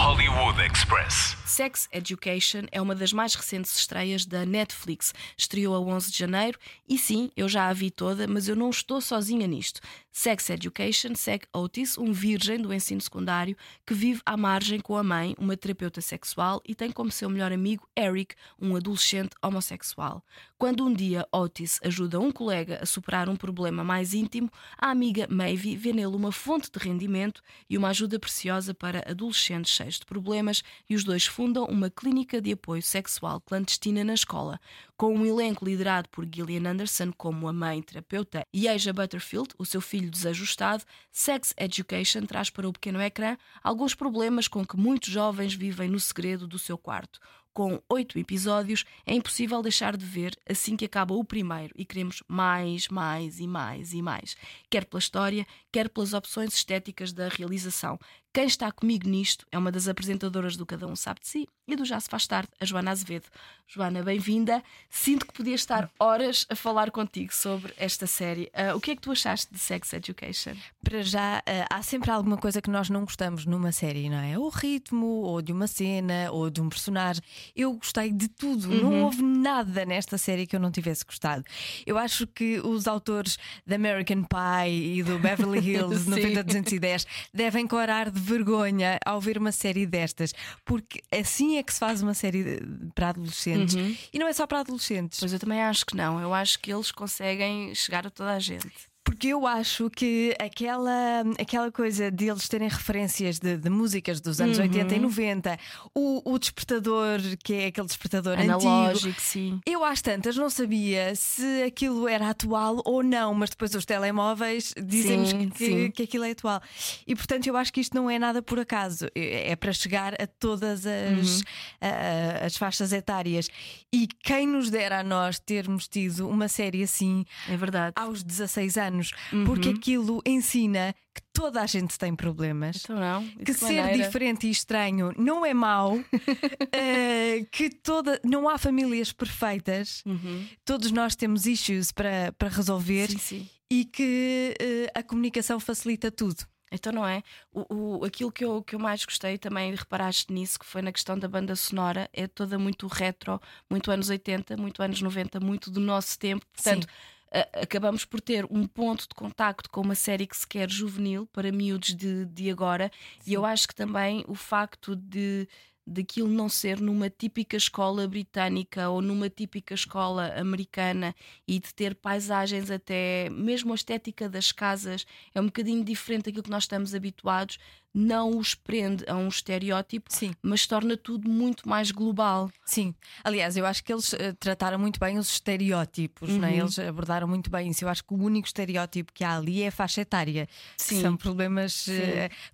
Hollywood 0.01 0.62
Express. 0.62 1.36
Sex 1.46 1.89
Education 1.91 2.62
é 2.72 2.82
uma 2.82 2.96
das 2.96 3.12
mais 3.12 3.36
recentes 3.36 3.77
estreias 3.77 4.25
da 4.25 4.46
Netflix. 4.46 5.13
Estreou 5.36 5.75
a 5.75 5.79
11 5.79 6.10
de 6.10 6.18
janeiro 6.18 6.58
e 6.88 6.98
sim, 6.98 7.29
eu 7.36 7.50
já 7.50 7.68
a 7.68 7.74
vi 7.74 7.91
toda, 7.91 8.25
mas 8.25 8.48
eu 8.48 8.56
não 8.56 8.70
estou 8.70 9.01
sozinha 9.01 9.46
nisto. 9.46 9.82
Sex 10.10 10.50
Education 10.50 11.15
segue 11.15 11.48
Otis, 11.53 11.98
um 11.98 12.13
virgem 12.13 12.62
do 12.62 12.74
ensino 12.74 13.01
secundário 13.01 13.58
que 13.86 13.94
vive 13.94 14.22
à 14.25 14.38
margem 14.38 14.79
com 14.79 14.96
a 14.96 15.03
mãe, 15.03 15.36
uma 15.38 15.58
terapeuta 15.58 16.01
sexual, 16.01 16.62
e 16.65 16.74
tem 16.74 16.91
como 16.91 17.12
seu 17.12 17.29
melhor 17.29 17.51
amigo 17.51 17.88
Eric, 17.98 18.36
um 18.60 18.75
adolescente 18.75 19.36
homossexual. 19.44 20.24
Quando 20.58 20.86
um 20.86 20.94
dia 20.94 21.27
Otis 21.32 21.79
ajuda 21.84 22.20
um 22.20 22.32
colega 22.32 22.79
a 22.82 22.86
superar 22.86 23.27
um 23.27 23.36
problema 23.36 23.84
mais 23.84 24.13
íntimo, 24.13 24.51
a 24.77 24.89
amiga 24.89 25.27
Maeve 25.29 25.75
vê 25.75 25.94
nele 25.94 26.15
uma 26.15 26.32
fonte 26.32 26.70
de 26.72 26.79
rendimento 26.79 27.41
e 27.70 27.77
uma 27.77 27.89
ajuda 27.89 28.20
preciosa 28.20 28.74
para 28.74 29.03
adolescentes 29.10 29.72
cheios 29.72 29.88
cheios 29.89 30.00
de 30.00 30.05
problemas 30.05 30.63
e 30.88 30.96
os 30.96 31.03
dois 31.03 31.25
fundam 31.25 31.65
uma 31.65 31.89
clínica 31.89 32.39
de 32.39 32.51
apoio 32.51 32.81
sexual 32.81 33.41
clandestina 33.41 34.03
na 34.03 34.13
escola, 34.13 34.60
com 34.96 35.13
um 35.15 35.25
elenco 35.25 35.65
liderado 35.65 36.08
por 36.10 36.27
Gillian 36.31 36.69
Anderson 36.69 37.12
como 37.17 37.48
a 37.48 37.53
mãe 37.53 37.81
terapeuta 37.81 38.46
e 38.53 38.67
Aja 38.67 38.93
Butterfield, 38.93 39.50
o 39.58 39.65
seu 39.65 39.81
filho 39.81 40.12
desajustado. 40.12 40.84
Sex 41.12 41.53
Education 41.58 42.22
traz 42.25 42.50
para 42.50 42.67
o 42.67 42.74
pequeno 42.74 43.01
ecrã 43.01 43.36
alguns 43.63 43.96
problemas 43.96 44.48
com 44.48 44.65
que 44.65 44.77
muitos 44.77 45.10
jovens 45.10 45.53
vivem 45.53 45.89
no 45.89 46.00
segredo 46.00 46.48
do 46.48 46.60
seu 46.60 46.77
quarto 46.77 47.19
com 47.60 47.81
oito 47.89 48.17
episódios, 48.17 48.86
é 49.05 49.13
impossível 49.13 49.62
deixar 49.62 49.98
de 49.98 50.05
ver 50.05 50.34
assim 50.50 50.77
que 50.77 50.86
acaba 50.86 51.13
o 51.13 51.25
primeiro 51.25 51.74
e 51.75 51.84
queremos 51.84 52.24
mais, 52.25 52.88
mais 52.88 53.39
e 53.39 53.48
mais 53.48 53.91
e 53.91 54.01
mais, 54.01 54.38
quer 54.69 54.86
pela 54.86 55.00
história, 55.00 55.46
quer 55.69 55.89
pelas 55.89 56.13
opções 56.13 56.53
estéticas 56.53 57.12
da 57.12 57.27
realização. 57.27 58.00
Quem 58.32 58.46
está 58.46 58.72
comigo 58.72 59.10
nisto 59.10 59.46
é 59.52 59.58
uma 59.58 59.72
das 59.72 59.88
apresentadoras 59.88 60.56
do 60.56 60.66
Cada 60.66 60.86
Um 60.88 60.96
Sabe 60.96 61.20
de 61.22 61.28
Si 61.28 61.48
e 61.74 61.76
do 61.76 61.84
Já 61.84 62.00
Se 62.00 62.08
Faz 62.08 62.28
Tarde, 62.28 62.50
a 62.60 62.66
Joana 62.66 62.92
Azevedo. 62.92 63.26
Joana, 63.68 64.02
bem-vinda. 64.04 64.64
Sinto 64.90 65.26
que 65.28 65.34
podia 65.34 65.56
estar 65.56 65.92
horas 66.00 66.46
a 66.50 66.56
falar 66.56 66.90
contigo 66.92 67.34
sobre 67.34 67.74
esta 67.78 68.08
série. 68.08 68.52
Uh, 68.56 68.76
o 68.76 68.82
que 68.82 68.92
é 68.92 68.96
que 68.96 69.02
tu 69.02 69.12
achaste 69.12 69.54
de 69.54 69.60
Sex 69.60 69.94
Education? 69.94 70.54
Para 70.84 71.04
já, 71.04 71.40
uh, 71.40 71.66
há 71.70 71.82
sempre 71.82 72.10
alguma 72.10 72.38
coisa 72.38 72.62
que 72.62 72.70
nós 72.70 72.90
não 72.90 73.02
gostamos 73.02 73.46
numa 73.46 73.72
série, 73.72 74.10
não 74.10 74.18
é? 74.18 74.38
O 74.38 74.50
ritmo, 74.50 75.06
ou 75.06 75.42
de 75.42 75.52
uma 75.52 75.68
cena, 75.68 76.32
ou 76.32 76.50
de 76.50 76.62
um 76.62 76.70
personagem. 76.70 77.22
Eu 77.56 77.74
gostei 77.74 78.12
de 78.12 78.28
tudo. 78.28 78.70
Uhum. 78.70 78.82
Não 78.82 79.04
houve 79.04 79.22
nada 79.22 79.86
nesta 79.86 80.18
série 80.18 80.48
que 80.48 80.56
eu 80.56 80.60
não 80.60 80.72
tivesse 80.72 81.06
gostado. 81.06 81.44
Eu 81.86 81.98
acho 81.98 82.26
que 82.26 82.60
os 82.60 82.88
autores 82.88 83.38
da 83.68 83.76
American 83.76 84.24
Pie 84.24 84.98
e 84.98 85.04
do 85.04 85.20
Beverly 85.20 85.60
Hills 85.70 86.10
90210 86.10 87.06
devem 87.34 87.68
corar 87.68 88.10
de 88.10 88.20
de 88.20 88.26
vergonha 88.26 89.00
ao 89.06 89.20
ver 89.22 89.38
uma 89.38 89.52
série 89.52 89.86
destas, 89.86 90.34
porque 90.66 91.02
assim 91.12 91.58
é 91.58 91.59
que 91.63 91.74
se 91.74 91.80
faz 91.80 92.01
uma 92.01 92.13
série 92.13 92.62
para 92.94 93.10
adolescentes 93.10 93.75
uhum. 93.75 93.96
e 94.13 94.20
não 94.20 94.28
é 94.28 94.34
só 94.34 94.46
para 94.46 94.60
adolescentes. 94.60 95.20
Pois 95.20 95.34
eu 95.34 95.39
também 95.39 95.62
acho 95.62 95.86
que 95.86 95.96
não, 95.96 96.20
eu 96.20 96.34
acho 96.34 96.60
que 96.60 96.72
eles 96.72 96.92
conseguem 96.92 97.74
chegar 97.75 98.06
a 98.06 98.10
toda 98.10 98.32
a 98.32 98.39
gente. 98.39 98.89
Porque 99.20 99.34
eu 99.34 99.46
acho 99.46 99.90
que 99.90 100.34
aquela, 100.40 101.26
aquela 101.38 101.70
coisa 101.70 102.10
de 102.10 102.30
eles 102.30 102.48
terem 102.48 102.70
referências 102.70 103.38
de, 103.38 103.58
de 103.58 103.70
músicas 103.70 104.22
dos 104.22 104.40
anos 104.40 104.58
uhum. 104.58 104.64
80 104.64 104.96
e 104.96 105.00
90, 105.00 105.60
o, 105.94 106.32
o 106.32 106.40
despertador, 106.40 107.20
que 107.44 107.54
é 107.54 107.66
aquele 107.66 107.86
despertador 107.86 108.40
analógico, 108.40 109.10
antigo, 109.10 109.20
sim. 109.20 109.60
Eu 109.66 109.84
às 109.84 110.02
tantas 110.02 110.38
não 110.38 110.50
sabia 110.50 111.14
se 111.16 111.64
aquilo 111.64 112.08
era 112.08 112.30
atual 112.30 112.82
ou 112.86 113.04
não, 113.04 113.34
mas 113.34 113.50
depois 113.50 113.76
os 113.76 113.84
telemóveis 113.84 114.74
dizem 114.82 115.50
que, 115.50 115.92
que 115.92 116.04
aquilo 116.04 116.24
é 116.24 116.32
atual. 116.32 116.62
E 117.06 117.14
portanto 117.14 117.46
eu 117.46 117.58
acho 117.58 117.74
que 117.74 117.82
isto 117.82 117.94
não 117.98 118.10
é 118.10 118.18
nada 118.18 118.42
por 118.42 118.58
acaso, 118.58 119.08
é, 119.14 119.52
é 119.52 119.56
para 119.58 119.74
chegar 119.74 120.14
a 120.14 120.28
todas 120.28 120.86
as, 120.86 121.40
uhum. 121.40 121.42
a, 121.82 122.46
as 122.46 122.56
faixas 122.56 122.94
etárias. 122.94 123.50
E 123.92 124.08
quem 124.08 124.48
nos 124.48 124.70
dera 124.70 125.02
a 125.02 125.04
nós 125.04 125.40
termos 125.40 125.90
tido 125.90 126.30
uma 126.30 126.48
série 126.48 126.84
assim 126.84 127.26
é 127.50 127.58
verdade. 127.58 127.92
aos 127.98 128.24
16 128.24 128.78
anos 128.78 129.09
uhum. 129.32 129.46
porque 129.46 129.70
aquilo 129.70 130.22
ensina 130.25 130.96
que 131.13 131.22
toda 131.34 131.62
a 131.62 131.66
gente 131.66 131.98
tem 131.98 132.16
problemas, 132.16 132.84
então 132.84 132.96
não, 132.96 133.28
que 133.44 133.54
ser 133.54 133.82
maneira. 133.82 133.98
diferente 133.98 134.48
e 134.48 134.51
estranho 134.51 135.13
não 135.18 135.46
é 135.46 135.54
mau, 135.54 135.98
uh, 135.98 136.04
que 137.51 137.70
toda, 137.70 138.20
não 138.24 138.48
há 138.48 138.58
famílias 138.58 139.12
perfeitas, 139.12 140.04
uhum. 140.06 140.48
todos 140.63 140.92
nós 140.92 141.16
temos 141.16 141.46
issues 141.46 141.92
para, 141.92 142.32
para 142.38 142.50
resolver 142.50 143.10
sim, 143.10 143.18
sim. 143.18 143.50
e 143.72 143.86
que 143.86 144.56
uh, 144.62 145.00
a 145.00 145.04
comunicação 145.04 145.60
facilita 145.60 146.12
tudo. 146.12 146.46
Então 146.72 146.94
não 146.94 147.06
é? 147.06 147.24
O, 147.51 147.98
o, 148.00 148.06
aquilo 148.06 148.32
que 148.32 148.46
eu, 148.46 148.62
que 148.62 148.75
eu 148.75 148.80
mais 148.80 149.04
gostei 149.04 149.39
também, 149.39 149.74
reparaste 149.74 150.32
nisso, 150.32 150.60
que 150.60 150.66
foi 150.66 150.84
na 150.84 150.92
questão 150.92 151.18
da 151.18 151.28
banda 151.28 151.56
sonora, 151.56 152.08
é 152.13 152.28
toda 152.28 152.60
muito 152.60 152.86
retro, 152.86 153.42
muito 153.70 153.89
anos 153.89 154.10
80, 154.10 154.56
muito 154.56 154.82
anos 154.84 155.01
90, 155.01 155.39
muito 155.39 155.72
do 155.72 155.80
nosso 155.80 156.18
tempo. 156.20 156.46
Portanto, 156.54 156.84
Sim 156.88 157.19
acabamos 157.54 158.06
por 158.06 158.22
ter 158.22 158.46
um 158.50 158.66
ponto 158.66 159.02
de 159.02 159.16
contacto 159.16 159.70
com 159.70 159.82
uma 159.82 159.96
série 159.96 160.26
que 160.26 160.36
se 160.36 160.48
quer 160.48 160.70
juvenil 160.70 161.28
para 161.28 161.52
miúdos 161.52 161.96
de, 161.96 162.26
de 162.26 162.50
agora, 162.50 162.92
Sim. 163.20 163.32
e 163.32 163.34
eu 163.34 163.46
acho 163.46 163.68
que 163.68 163.76
também 163.76 164.24
o 164.28 164.36
facto 164.36 164.96
de 164.96 165.48
daquilo 165.90 166.30
não 166.30 166.48
ser 166.48 166.80
numa 166.80 167.10
típica 167.10 167.58
escola 167.58 168.08
britânica 168.08 168.90
ou 168.90 169.02
numa 169.02 169.30
típica 169.30 169.74
escola 169.74 170.34
americana 170.38 171.16
e 171.48 171.60
de 171.60 171.74
ter 171.74 171.96
paisagens 171.96 172.70
até 172.70 173.28
mesmo 173.32 173.72
a 173.72 173.76
estética 173.76 174.30
das 174.30 174.52
casas 174.52 175.06
é 175.34 175.42
um 175.42 175.46
bocadinho 175.46 175.84
diferente 175.84 176.26
daquilo 176.26 176.44
que 176.44 176.52
nós 176.52 176.64
estamos 176.64 176.94
habituados 176.94 177.58
não 177.93 178.38
os 178.38 178.53
prende 178.53 179.03
a 179.08 179.15
um 179.15 179.27
estereótipo, 179.27 180.13
Sim. 180.13 180.31
mas 180.41 180.67
torna 180.67 180.96
tudo 180.96 181.27
muito 181.29 181.67
mais 181.67 181.91
global. 181.91 182.50
Sim, 182.65 182.93
aliás, 183.24 183.58
eu 183.58 183.65
acho 183.65 183.84
que 183.84 183.91
eles 183.91 184.13
uh, 184.13 184.34
trataram 184.39 184.77
muito 184.77 185.00
bem 185.00 185.17
os 185.17 185.29
estereótipos, 185.31 186.29
uhum. 186.29 186.39
né? 186.39 186.58
eles 186.58 186.77
abordaram 186.77 187.27
muito 187.27 187.50
bem 187.50 187.69
isso. 187.69 187.84
Eu 187.84 187.89
acho 187.89 188.03
que 188.03 188.13
o 188.13 188.17
único 188.17 188.48
estereótipo 188.48 189.12
que 189.12 189.24
há 189.24 189.38
ali 189.38 189.63
é 189.63 189.67
a 189.67 189.72
faixa 189.72 190.01
etária, 190.01 190.48
Sim. 190.77 191.01
são 191.01 191.17
problemas 191.17 191.88
uh, 191.88 191.91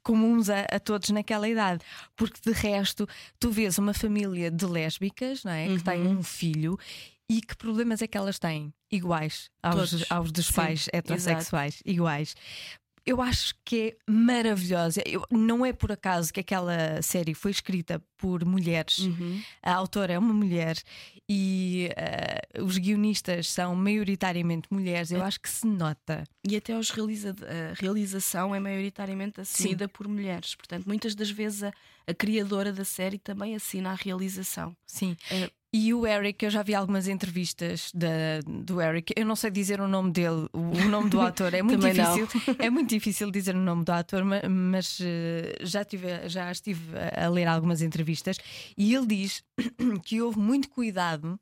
comuns 0.02 0.50
a, 0.50 0.62
a, 0.62 0.80
todos 0.80 1.10
naquela 1.10 1.48
idade, 1.48 1.84
porque 2.16 2.40
de 2.42 2.52
resto, 2.52 3.08
tu 3.40 3.52
vês 3.52 3.78
uma 3.78 3.94
família 3.94 4.50
de 4.50 4.66
lésbicas 4.66 5.44
não 5.44 5.52
é? 5.52 5.68
Uhum. 5.68 5.78
que 5.78 5.84
tem 5.84 6.02
uhum. 6.02 6.18
um 6.20 6.24
filho. 6.24 6.80
E 7.28 7.42
que 7.42 7.58
problemas 7.58 8.04
é 8.04 8.08
que 8.08 8.16
elas 8.16 8.38
têm? 8.38 8.72
Iguais 8.92 9.50
aos, 9.64 10.12
aos 10.12 10.32
dos 10.32 10.46
Sim, 10.46 10.54
pais 10.54 10.88
heterossexuais, 10.94 11.74
exato. 11.78 11.90
iguais 11.90 12.36
eu 13.06 13.22
acho 13.22 13.54
que 13.64 13.96
é 14.08 14.12
maravilhosa. 14.12 15.02
Eu, 15.06 15.24
não 15.30 15.66
é 15.66 15.72
por 15.72 15.92
acaso 15.92 16.34
que 16.34 16.40
aquela 16.40 17.02
série 17.02 17.36
foi 17.36 17.52
escrita 17.52 18.02
por 18.18 18.44
mulheres. 18.44 19.00
Uhum. 19.00 19.42
A 19.62 19.74
autora 19.74 20.14
é 20.14 20.20
uma 20.20 20.34
mulher 20.34 20.78
e 21.30 21.90
uh, 22.58 22.64
os 22.64 22.78
guionistas 22.78 23.50
são 23.50 23.76
maioritariamente 23.76 24.68
mulheres. 24.72 25.12
Eu 25.12 25.22
é. 25.22 25.26
acho 25.26 25.40
que 25.40 25.50
se 25.50 25.68
nota. 25.68 26.24
E 26.48 26.56
até 26.56 26.78
os 26.78 26.90
realiza 26.90 27.36
a 27.42 27.74
realização 27.80 28.56
é 28.56 28.60
maioritariamente 28.60 29.42
assumida 29.42 29.86
Sim. 29.86 29.92
por 29.94 30.08
mulheres. 30.08 30.56
Portanto, 30.56 30.86
muitas 30.86 31.14
das 31.14 31.30
vezes 31.30 31.64
a, 31.64 31.72
a, 32.08 32.14
criadora 32.14 32.74
da 32.74 32.84
série 32.84 33.20
também 33.20 33.56
assina 33.56 33.92
a 33.92 33.96
realização. 33.96 34.76
Sim. 34.86 35.16
Uh, 35.32 35.52
e 35.78 35.94
o 35.94 36.08
Eric, 36.08 36.46
eu 36.46 36.50
já 36.50 36.64
vi 36.64 36.74
algumas 36.74 37.06
entrevistas 37.06 37.92
da, 37.94 38.40
do 38.48 38.80
Eric. 38.80 39.14
Eu 39.14 39.26
não 39.26 39.36
sei 39.36 39.52
dizer 39.52 39.82
o 39.82 39.90
nome 39.90 40.10
dele, 40.10 40.48
o, 40.54 40.60
o 40.60 40.86
nome 40.86 41.10
do 41.10 41.20
ator. 41.20 41.54
É 41.54 41.62
muito 41.62 41.86
difícil. 41.86 42.30
É 42.58 42.70
muito 42.70 42.90
difícil 42.90 43.30
dizer 43.30 43.54
o 43.54 43.60
nome 43.60 43.84
do 43.84 43.92
ator, 43.92 44.24
mas, 44.24 44.42
mas 44.50 45.00
eh, 45.02 45.58
já, 45.60 45.84
tive, 45.84 46.30
já 46.30 46.50
estive 46.50 46.82
a 47.14 47.28
ler 47.28 47.46
algumas 47.46 47.82
entrevistas 47.82 48.38
e 48.78 48.96
ele 48.96 49.06
diz 49.06 49.44
que 50.06 50.22
houve 50.22 50.40
muito 50.40 50.70
cuidado, 50.70 51.38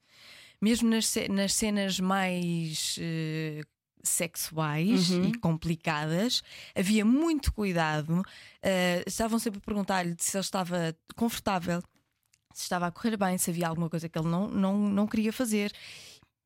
mesmo 0.59 0.89
nas, 0.89 1.13
nas 1.29 1.53
cenas 1.53 1.99
mais. 1.99 2.97
Uh, 2.97 3.63
sexuais 4.05 5.11
uhum. 5.11 5.29
e 5.29 5.37
complicadas, 5.39 6.43
havia 6.75 7.05
muito 7.05 7.53
cuidado. 7.53 8.19
Uh, 8.19 9.03
estavam 9.07 9.39
sempre 9.39 9.59
a 9.59 9.65
perguntar-lhe 9.65 10.13
se 10.19 10.35
ele 10.35 10.41
estava 10.41 10.93
confortável 11.15 11.81
se 12.53 12.63
estava 12.63 12.87
a 12.87 12.91
correr 12.91 13.17
bem, 13.17 13.37
se 13.37 13.49
havia 13.49 13.67
alguma 13.67 13.89
coisa 13.89 14.07
que 14.07 14.17
ele 14.17 14.27
não, 14.27 14.47
não, 14.47 14.77
não 14.77 15.07
queria 15.07 15.33
fazer. 15.33 15.73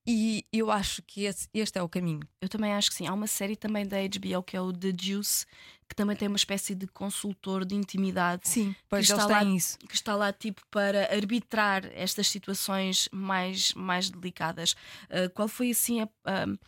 E 0.09 0.45
eu 0.53 0.71
acho 0.71 1.01
que 1.01 1.25
esse, 1.25 1.49
este 1.53 1.77
é 1.77 1.83
o 1.83 1.89
caminho. 1.89 2.21
Eu 2.39 2.47
também 2.47 2.73
acho 2.73 2.89
que 2.89 2.95
sim. 2.95 3.05
Há 3.05 3.13
uma 3.13 3.27
série 3.27 3.57
também 3.57 3.85
da 3.85 3.97
HBO 3.97 4.41
que 4.41 4.55
é 4.55 4.61
o 4.61 4.71
The 4.71 4.93
Juice, 4.97 5.45
que 5.85 5.93
também 5.93 6.15
tem 6.15 6.29
uma 6.29 6.37
espécie 6.37 6.73
de 6.73 6.87
consultor 6.87 7.65
de 7.65 7.75
intimidade. 7.75 8.47
Sim, 8.47 8.73
pois 8.87 9.05
que 9.05 9.11
está 9.11 9.27
lá, 9.27 9.43
isso. 9.43 9.77
Que 9.79 9.95
está 9.95 10.15
lá 10.15 10.31
tipo 10.31 10.61
para 10.71 11.13
arbitrar 11.13 11.83
estas 11.93 12.29
situações 12.29 13.09
mais, 13.11 13.73
mais 13.73 14.09
delicadas. 14.09 14.77
Uh, 15.09 15.29
qual 15.33 15.49
foi 15.49 15.71
assim 15.71 15.99
a, 15.99 16.05
uh, 16.05 16.59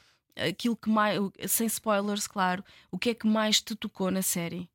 aquilo 0.50 0.76
que 0.76 0.90
mais, 0.90 1.18
sem 1.48 1.68
spoilers, 1.68 2.28
claro, 2.28 2.62
o 2.92 3.00
que 3.00 3.12
é 3.12 3.14
que 3.14 3.26
mais 3.26 3.62
te 3.62 3.74
tocou 3.74 4.12
na 4.12 4.22
série? 4.22 4.70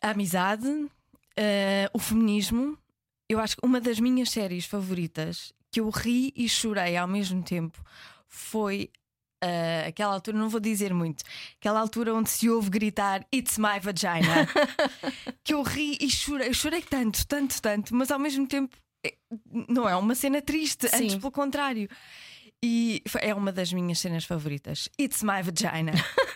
A 0.00 0.10
amizade, 0.10 0.68
uh, 0.68 0.90
o 1.92 1.98
feminismo 1.98 2.78
eu 3.28 3.38
acho 3.38 3.56
que 3.56 3.66
uma 3.66 3.80
das 3.80 4.00
minhas 4.00 4.30
séries 4.30 4.64
favoritas 4.64 5.52
que 5.70 5.80
eu 5.80 5.90
ri 5.90 6.32
e 6.34 6.48
chorei 6.48 6.96
ao 6.96 7.06
mesmo 7.06 7.42
tempo 7.42 7.82
foi 8.26 8.90
uh, 9.44 9.88
aquela 9.88 10.14
altura, 10.14 10.38
não 10.38 10.48
vou 10.48 10.60
dizer 10.60 10.94
muito, 10.94 11.24
aquela 11.60 11.80
altura 11.80 12.14
onde 12.14 12.30
se 12.30 12.48
ouve 12.48 12.70
gritar 12.70 13.26
It's 13.34 13.58
my 13.58 13.78
vagina. 13.80 14.48
que 15.44 15.54
eu 15.54 15.62
ri 15.62 15.98
e 16.00 16.10
chorei, 16.10 16.48
eu 16.48 16.54
chorei 16.54 16.82
tanto, 16.82 17.26
tanto, 17.26 17.60
tanto, 17.60 17.94
mas 17.94 18.10
ao 18.10 18.18
mesmo 18.18 18.46
tempo 18.46 18.76
eh, 19.04 19.14
não 19.68 19.88
é 19.88 19.94
uma 19.96 20.14
cena 20.14 20.40
triste, 20.40 20.88
Sim. 20.88 20.96
antes 20.96 21.16
pelo 21.16 21.32
contrário. 21.32 21.88
E 22.62 23.02
é 23.20 23.32
uma 23.32 23.52
das 23.52 23.72
minhas 23.72 24.00
cenas 24.00 24.24
favoritas. 24.24 24.88
It's 25.00 25.22
my 25.22 25.42
vagina. 25.42 25.92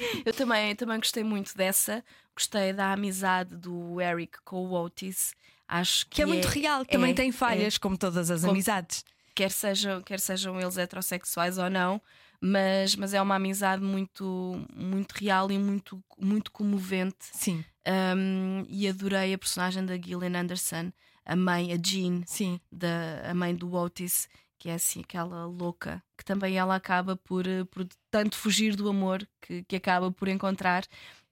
eu 0.24 0.32
também, 0.32 0.74
também 0.74 0.98
gostei 0.98 1.24
muito 1.24 1.56
dessa. 1.56 2.04
Gostei 2.34 2.72
da 2.72 2.92
amizade 2.92 3.56
do 3.56 4.00
Eric 4.00 4.38
com 4.44 4.66
o 4.66 4.72
Otis. 4.72 5.34
Acho 5.68 6.06
que, 6.06 6.16
que 6.16 6.22
é, 6.22 6.24
é, 6.24 6.26
muito 6.26 6.46
real, 6.46 6.84
que 6.84 6.90
é, 6.90 6.98
também 6.98 7.14
tem 7.14 7.32
falhas, 7.32 7.74
é, 7.74 7.78
como 7.78 7.96
todas 7.96 8.30
as 8.30 8.40
como, 8.40 8.52
amizades. 8.52 9.04
Quer 9.34 9.50
sejam, 9.50 10.00
quer 10.02 10.20
sejam 10.20 10.60
eles 10.60 10.78
heterossexuais 10.78 11.58
ou 11.58 11.68
não, 11.68 12.00
mas, 12.40 12.94
mas 12.94 13.14
é 13.14 13.20
uma 13.20 13.36
amizade 13.36 13.82
muito, 13.82 14.64
muito 14.74 15.12
real 15.12 15.50
e 15.50 15.58
muito, 15.58 16.02
muito 16.18 16.52
comovente. 16.52 17.26
Sim. 17.32 17.64
Um, 18.16 18.64
e 18.68 18.88
adorei 18.88 19.34
a 19.34 19.38
personagem 19.38 19.84
da 19.84 19.96
Gillian 19.96 20.38
Anderson, 20.38 20.92
a 21.24 21.34
mãe, 21.34 21.72
a 21.72 21.76
Jean, 21.76 22.22
Sim. 22.26 22.60
Da, 22.70 23.30
a 23.30 23.34
mãe 23.34 23.54
do 23.54 23.72
Otis, 23.74 24.28
que 24.58 24.68
é 24.68 24.74
assim 24.74 25.00
aquela 25.00 25.46
louca, 25.46 26.02
que 26.16 26.24
também 26.24 26.56
ela 26.56 26.74
acaba 26.74 27.16
por, 27.16 27.46
eh, 27.46 27.64
por 27.64 27.86
tanto 28.10 28.36
fugir 28.36 28.74
do 28.74 28.88
amor 28.88 29.26
que, 29.40 29.62
que 29.64 29.76
acaba 29.76 30.10
por 30.10 30.28
encontrar. 30.28 30.84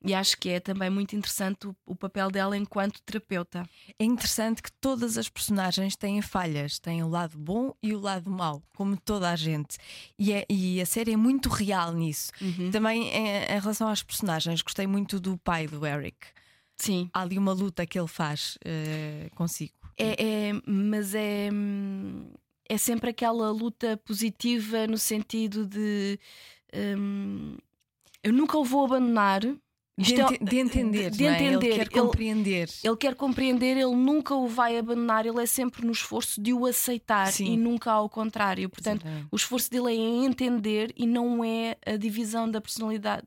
E 0.07 0.13
acho 0.13 0.37
que 0.37 0.51
é 0.51 0.61
também 0.61 0.91
muito 0.91 1.17
interessante 1.17 1.67
o, 1.67 1.75
o, 1.87 1.97
papel 1.97 2.31
dela 2.31 2.59
enquanto 2.59 3.01
terapeuta. 3.01 3.67
É 3.99 4.05
interessante 4.05 4.63
que 4.63 4.71
todas 4.71 5.17
as 5.17 5.31
personagens 5.31 5.97
têm 5.97 6.21
falhas, 6.21 6.79
têm 6.79 7.03
o 7.03 7.09
lado 7.09 7.39
bom 7.39 7.73
e 7.83 7.95
o 7.95 7.99
lado 7.99 8.31
mau, 8.31 8.63
como 8.77 8.99
toda 8.99 9.31
a 9.31 9.37
gente. 9.37 9.79
E, 10.19 10.31
é, 10.35 10.45
e 10.51 10.79
a 10.79 10.85
série 10.85 11.13
é 11.13 11.17
muito 11.17 11.49
real 11.49 11.95
nisso. 11.95 12.31
Uhum. 12.39 12.71
Também 12.71 13.09
em, 13.09 13.57
em 13.57 13.59
relação 13.59 13.89
às 13.89 14.03
personagens, 14.03 14.61
gostei 14.61 14.87
muito 14.87 15.19
do 15.19 15.39
pai 15.39 15.67
do 15.67 15.87
Eric. 15.87 16.19
Sim. 16.77 17.09
Há 17.15 17.23
ali 17.23 17.39
uma 17.39 17.53
luta 17.53 17.87
que 17.87 17.99
ele 17.99 18.09
faz 18.09 18.59
uh, 18.59 19.35
consigo. 19.35 19.73
É, 19.97 20.49
é, 20.49 20.53
mas 20.67 21.15
é, 21.15 21.49
é 22.69 22.79
sempre 22.79 23.11
aquela 23.11 23.51
luta 23.51 23.97
positiva 24.05 24.87
no 24.87 24.99
sentido 24.99 25.67
de 25.67 26.19
hum, 26.99 27.57
eu 28.23 28.33
nunca 28.33 28.57
o 28.57 28.65
vou 28.65 28.87
abandonar. 28.87 29.41
De, 29.97 30.21
é, 30.21 30.39
de, 30.39 30.57
entender, 30.59 31.11
de, 31.11 31.19
de 31.19 31.27
é? 31.27 31.35
entender. 31.35 31.67
Ele 31.67 31.77
quer 31.77 31.89
compreender. 31.89 32.69
Ele, 32.69 32.71
ele, 32.83 32.97
quer 32.97 33.15
compreender, 33.15 33.77
ele 33.77 33.95
nunca 33.95 34.35
o 34.35 34.49
vai 34.49 34.77
abandonar, 34.77 35.25
ele 35.25 35.41
é 35.41 35.47
sempre 35.47 35.87
no 35.87 35.93
esforço 35.93 36.41
de 36.41 36.53
o 36.53 36.67
aceitar 36.67 37.31
Sim. 37.31 37.53
e 37.53 37.57
nunca 37.57 37.93
ao 37.93 38.09
contrário. 38.09 38.69
Portanto, 38.69 39.03
Exatamente. 39.03 39.29
o 39.31 39.37
esforço 39.37 39.71
dele 39.71 39.93
é 39.93 39.95
em 39.95 40.25
entender 40.25 40.93
e 40.97 41.07
não 41.07 41.45
é 41.45 41.77
a 41.87 41.97
divisão 41.97 42.51
da 42.51 42.61
personalidade, 42.61 43.25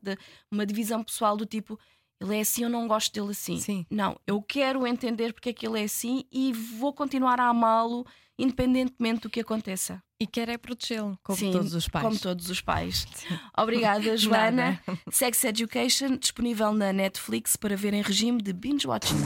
uma 0.52 0.66
divisão 0.66 1.02
pessoal 1.02 1.38
do 1.38 1.46
tipo 1.46 1.78
ele 2.20 2.36
é 2.36 2.40
assim, 2.40 2.64
eu 2.64 2.68
não 2.68 2.88
gosto 2.88 3.12
dele 3.14 3.30
assim. 3.30 3.58
Sim. 3.58 3.86
Não, 3.88 4.18
eu 4.26 4.42
quero 4.42 4.86
entender 4.86 5.32
porque 5.32 5.50
é 5.50 5.52
que 5.52 5.66
ele 5.66 5.80
é 5.80 5.84
assim 5.84 6.24
e 6.32 6.52
vou 6.52 6.92
continuar 6.92 7.40
a 7.40 7.48
amá-lo 7.48 8.04
independentemente 8.38 9.22
do 9.22 9.30
que 9.30 9.40
aconteça. 9.40 10.00
E 10.20 10.26
quer 10.26 10.48
é 10.48 10.58
protegê-lo, 10.58 11.18
como 11.22 11.38
Sim, 11.38 11.52
todos 11.52 11.74
os 11.74 11.88
pais. 11.88 12.04
Como 12.04 12.18
todos 12.18 12.50
os 12.50 12.60
pais. 12.60 13.06
Obrigada, 13.56 14.16
Joana. 14.16 14.80
Sex 15.10 15.44
Education, 15.44 16.16
disponível 16.16 16.72
na 16.72 16.92
Netflix 16.92 17.56
para 17.56 17.76
ver 17.76 17.94
em 17.94 18.02
regime 18.02 18.42
de 18.42 18.52
binge 18.52 18.86
watching. 18.86 19.16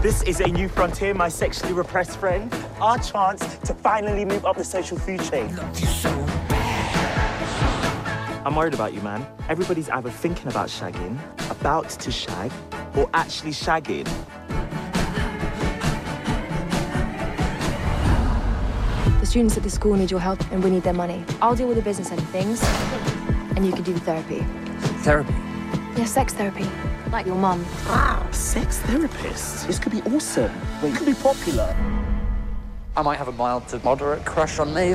This 0.00 0.22
is 0.22 0.40
a 0.40 0.46
new 0.46 0.68
frontier, 0.68 1.14
my 1.14 1.30
sexually 1.30 1.72
repressed 1.72 2.18
friend. 2.18 2.52
Our 2.80 2.98
chance 2.98 3.40
to 3.66 3.74
finally 3.74 4.24
move 4.24 4.44
up 4.44 4.56
the 4.56 4.64
social 4.64 4.98
food 4.98 5.20
chain. 5.24 5.48
I'm 8.44 8.54
worried 8.54 8.74
about 8.74 8.92
you, 8.92 9.00
man. 9.00 9.26
Everybody's 9.48 9.88
either 9.88 10.10
thinking 10.10 10.48
about 10.48 10.68
shagging, 10.68 11.18
about 11.50 11.88
to 11.88 12.10
shag, 12.12 12.52
or 12.94 13.08
actually 13.14 13.52
shagging. 13.52 14.06
Students 19.34 19.56
at 19.56 19.64
the 19.64 19.70
school 19.70 19.96
need 19.96 20.12
your 20.12 20.20
help 20.20 20.40
and 20.52 20.62
we 20.62 20.70
need 20.70 20.84
their 20.84 20.92
money. 20.92 21.24
I'll 21.42 21.56
deal 21.56 21.66
with 21.66 21.76
the 21.76 21.82
business 21.82 22.12
end 22.12 22.20
of 22.20 22.28
things, 22.28 22.62
and 23.56 23.66
you 23.66 23.72
can 23.72 23.82
do 23.82 23.92
the 23.92 23.98
therapy. 23.98 24.46
Therapy? 25.02 25.34
Yeah, 25.96 26.04
sex 26.04 26.32
therapy. 26.32 26.70
Like 27.10 27.26
your 27.26 27.34
mum. 27.34 27.66
Wow, 27.88 28.24
sex 28.30 28.78
therapist. 28.82 29.66
This 29.66 29.80
could 29.80 29.90
be 29.90 30.02
awesome. 30.02 30.52
Wait, 30.80 30.92
it 30.92 30.98
could 30.98 31.06
be 31.06 31.14
popular. 31.14 31.74
I 32.96 33.02
might 33.02 33.18
have 33.18 33.26
a 33.26 33.32
mild 33.32 33.66
to 33.70 33.80
moderate 33.82 34.24
crush 34.24 34.60
on 34.60 34.72
me. 34.72 34.94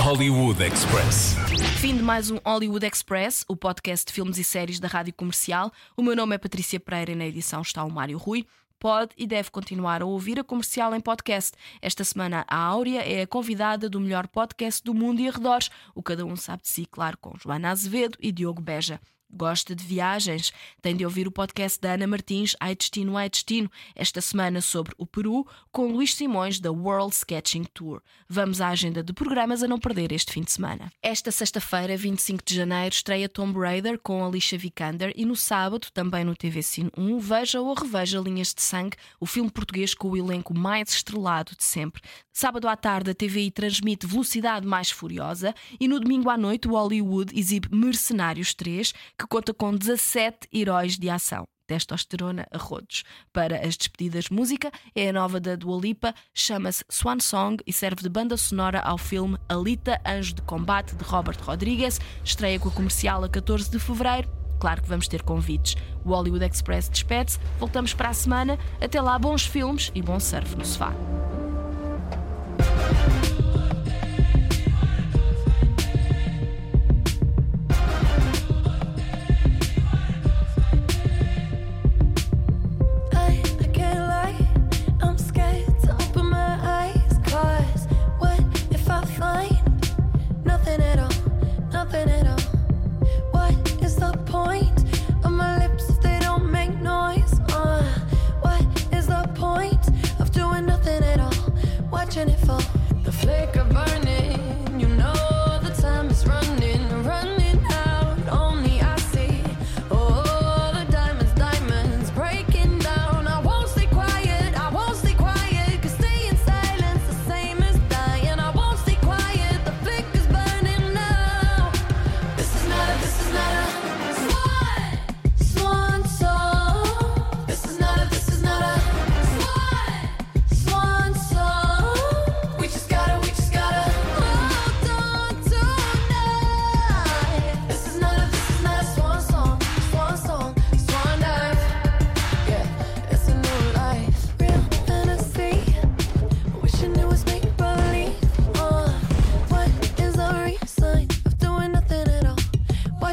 Hollywood 0.00 0.60
Express. 0.60 1.36
Fim 1.78 1.96
de 1.96 2.02
mais 2.02 2.28
um 2.32 2.40
Hollywood 2.44 2.84
Express, 2.84 3.44
o 3.46 3.54
podcast 3.54 4.04
de 4.04 4.12
filmes 4.12 4.36
e 4.36 4.42
séries 4.42 4.80
da 4.80 4.88
Rádio 4.88 5.14
Comercial. 5.14 5.70
O 5.96 6.02
meu 6.02 6.16
nome 6.16 6.34
é 6.34 6.38
Patrícia 6.38 6.80
Pereira 6.80 7.12
e 7.12 7.14
na 7.14 7.26
edição 7.26 7.62
está 7.62 7.84
o 7.84 7.90
Mário 7.90 8.18
Rui. 8.18 8.44
Pode 8.78 9.12
e 9.16 9.26
deve 9.26 9.50
continuar 9.50 10.02
a 10.02 10.06
ouvir 10.06 10.38
a 10.38 10.44
comercial 10.44 10.94
em 10.94 11.00
podcast. 11.00 11.56
Esta 11.80 12.04
semana, 12.04 12.44
a 12.46 12.56
Áurea 12.56 13.00
é 13.00 13.22
a 13.22 13.26
convidada 13.26 13.88
do 13.88 14.00
melhor 14.00 14.28
podcast 14.28 14.82
do 14.84 14.92
mundo 14.92 15.20
e 15.20 15.28
arredores. 15.28 15.70
O 15.94 16.02
Cada 16.02 16.24
Um 16.24 16.36
Sabe 16.36 16.62
de 16.62 16.68
Si, 16.68 16.86
claro, 16.86 17.16
com 17.18 17.32
Joana 17.38 17.70
Azevedo 17.70 18.18
e 18.20 18.30
Diogo 18.30 18.60
Beja. 18.60 19.00
Gosta 19.30 19.74
de 19.74 19.84
viagens? 19.84 20.52
Tem 20.80 20.96
de 20.96 21.04
ouvir 21.04 21.26
o 21.26 21.32
podcast 21.32 21.80
da 21.80 21.92
Ana 21.92 22.06
Martins, 22.06 22.54
Ai 22.60 22.74
Destino, 22.74 23.16
Ai 23.16 23.28
Destino, 23.28 23.70
esta 23.94 24.20
semana 24.20 24.60
sobre 24.60 24.94
o 24.96 25.06
Peru, 25.06 25.46
com 25.72 25.88
Luís 25.88 26.14
Simões, 26.14 26.60
da 26.60 26.70
World 26.70 27.14
Sketching 27.14 27.64
Tour. 27.74 28.00
Vamos 28.28 28.60
à 28.60 28.68
agenda 28.68 29.02
de 29.02 29.12
programas 29.12 29.62
a 29.62 29.68
não 29.68 29.78
perder 29.78 30.12
este 30.12 30.32
fim 30.32 30.42
de 30.42 30.52
semana. 30.52 30.92
Esta 31.02 31.30
sexta-feira, 31.30 31.96
25 31.96 32.42
de 32.44 32.54
janeiro, 32.54 32.94
estreia 32.94 33.28
Tomb 33.28 33.58
Raider 33.58 33.98
com 33.98 34.24
Alicia 34.24 34.56
Vikander 34.56 35.12
e 35.16 35.24
no 35.24 35.36
sábado, 35.36 35.88
também 35.92 36.24
no 36.24 36.36
TV 36.36 36.62
Cine 36.62 36.90
1, 36.96 37.18
veja 37.18 37.60
ou 37.60 37.74
reveja 37.74 38.20
Linhas 38.20 38.54
de 38.54 38.62
Sangue, 38.62 38.96
o 39.20 39.26
filme 39.26 39.50
português 39.50 39.92
com 39.92 40.10
o 40.10 40.16
elenco 40.16 40.54
mais 40.56 40.90
estrelado 40.90 41.52
de 41.56 41.64
sempre. 41.64 42.00
Sábado 42.32 42.68
à 42.68 42.76
tarde, 42.76 43.10
a 43.10 43.14
TVI 43.14 43.50
transmite 43.50 44.06
Velocidade 44.06 44.66
Mais 44.66 44.90
Furiosa 44.90 45.54
e 45.80 45.88
no 45.88 45.98
domingo 45.98 46.30
à 46.30 46.36
noite, 46.36 46.68
o 46.68 46.72
Hollywood 46.72 47.38
exibe 47.38 47.74
Mercenários 47.74 48.54
3, 48.54 48.92
que 49.18 49.26
conta 49.26 49.54
com 49.54 49.74
17 49.74 50.48
heróis 50.52 50.98
de 50.98 51.08
ação. 51.08 51.46
Testosterona 51.66 52.46
a 52.50 52.58
rodos. 52.58 53.02
Para 53.32 53.56
as 53.66 53.76
despedidas, 53.76 54.28
música 54.28 54.70
é 54.94 55.08
a 55.08 55.12
nova 55.12 55.40
da 55.40 55.56
Dua 55.56 55.80
Lipa, 55.80 56.14
chama-se 56.32 56.84
Swan 56.88 57.18
Song 57.18 57.60
e 57.66 57.72
serve 57.72 58.02
de 58.02 58.08
banda 58.08 58.36
sonora 58.36 58.78
ao 58.80 58.96
filme 58.96 59.36
Alita, 59.48 60.00
Anjo 60.06 60.34
de 60.34 60.42
Combate, 60.42 60.94
de 60.94 61.02
Robert 61.02 61.38
Rodrigues. 61.42 62.00
Estreia 62.22 62.60
com 62.60 62.68
a 62.68 62.72
comercial 62.72 63.24
a 63.24 63.28
14 63.28 63.68
de 63.68 63.78
fevereiro. 63.80 64.30
Claro 64.60 64.80
que 64.80 64.88
vamos 64.88 65.08
ter 65.08 65.22
convites. 65.22 65.76
O 66.04 66.10
Hollywood 66.10 66.44
Express 66.44 66.88
despede-se. 66.88 67.38
Voltamos 67.58 67.92
para 67.92 68.10
a 68.10 68.14
semana. 68.14 68.58
Até 68.80 69.00
lá, 69.00 69.18
bons 69.18 69.44
filmes 69.44 69.90
e 69.94 70.00
bom 70.00 70.20
surf 70.20 70.56
no 70.56 70.64
sofá. 70.64 70.94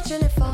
Jennifer. 0.06 0.53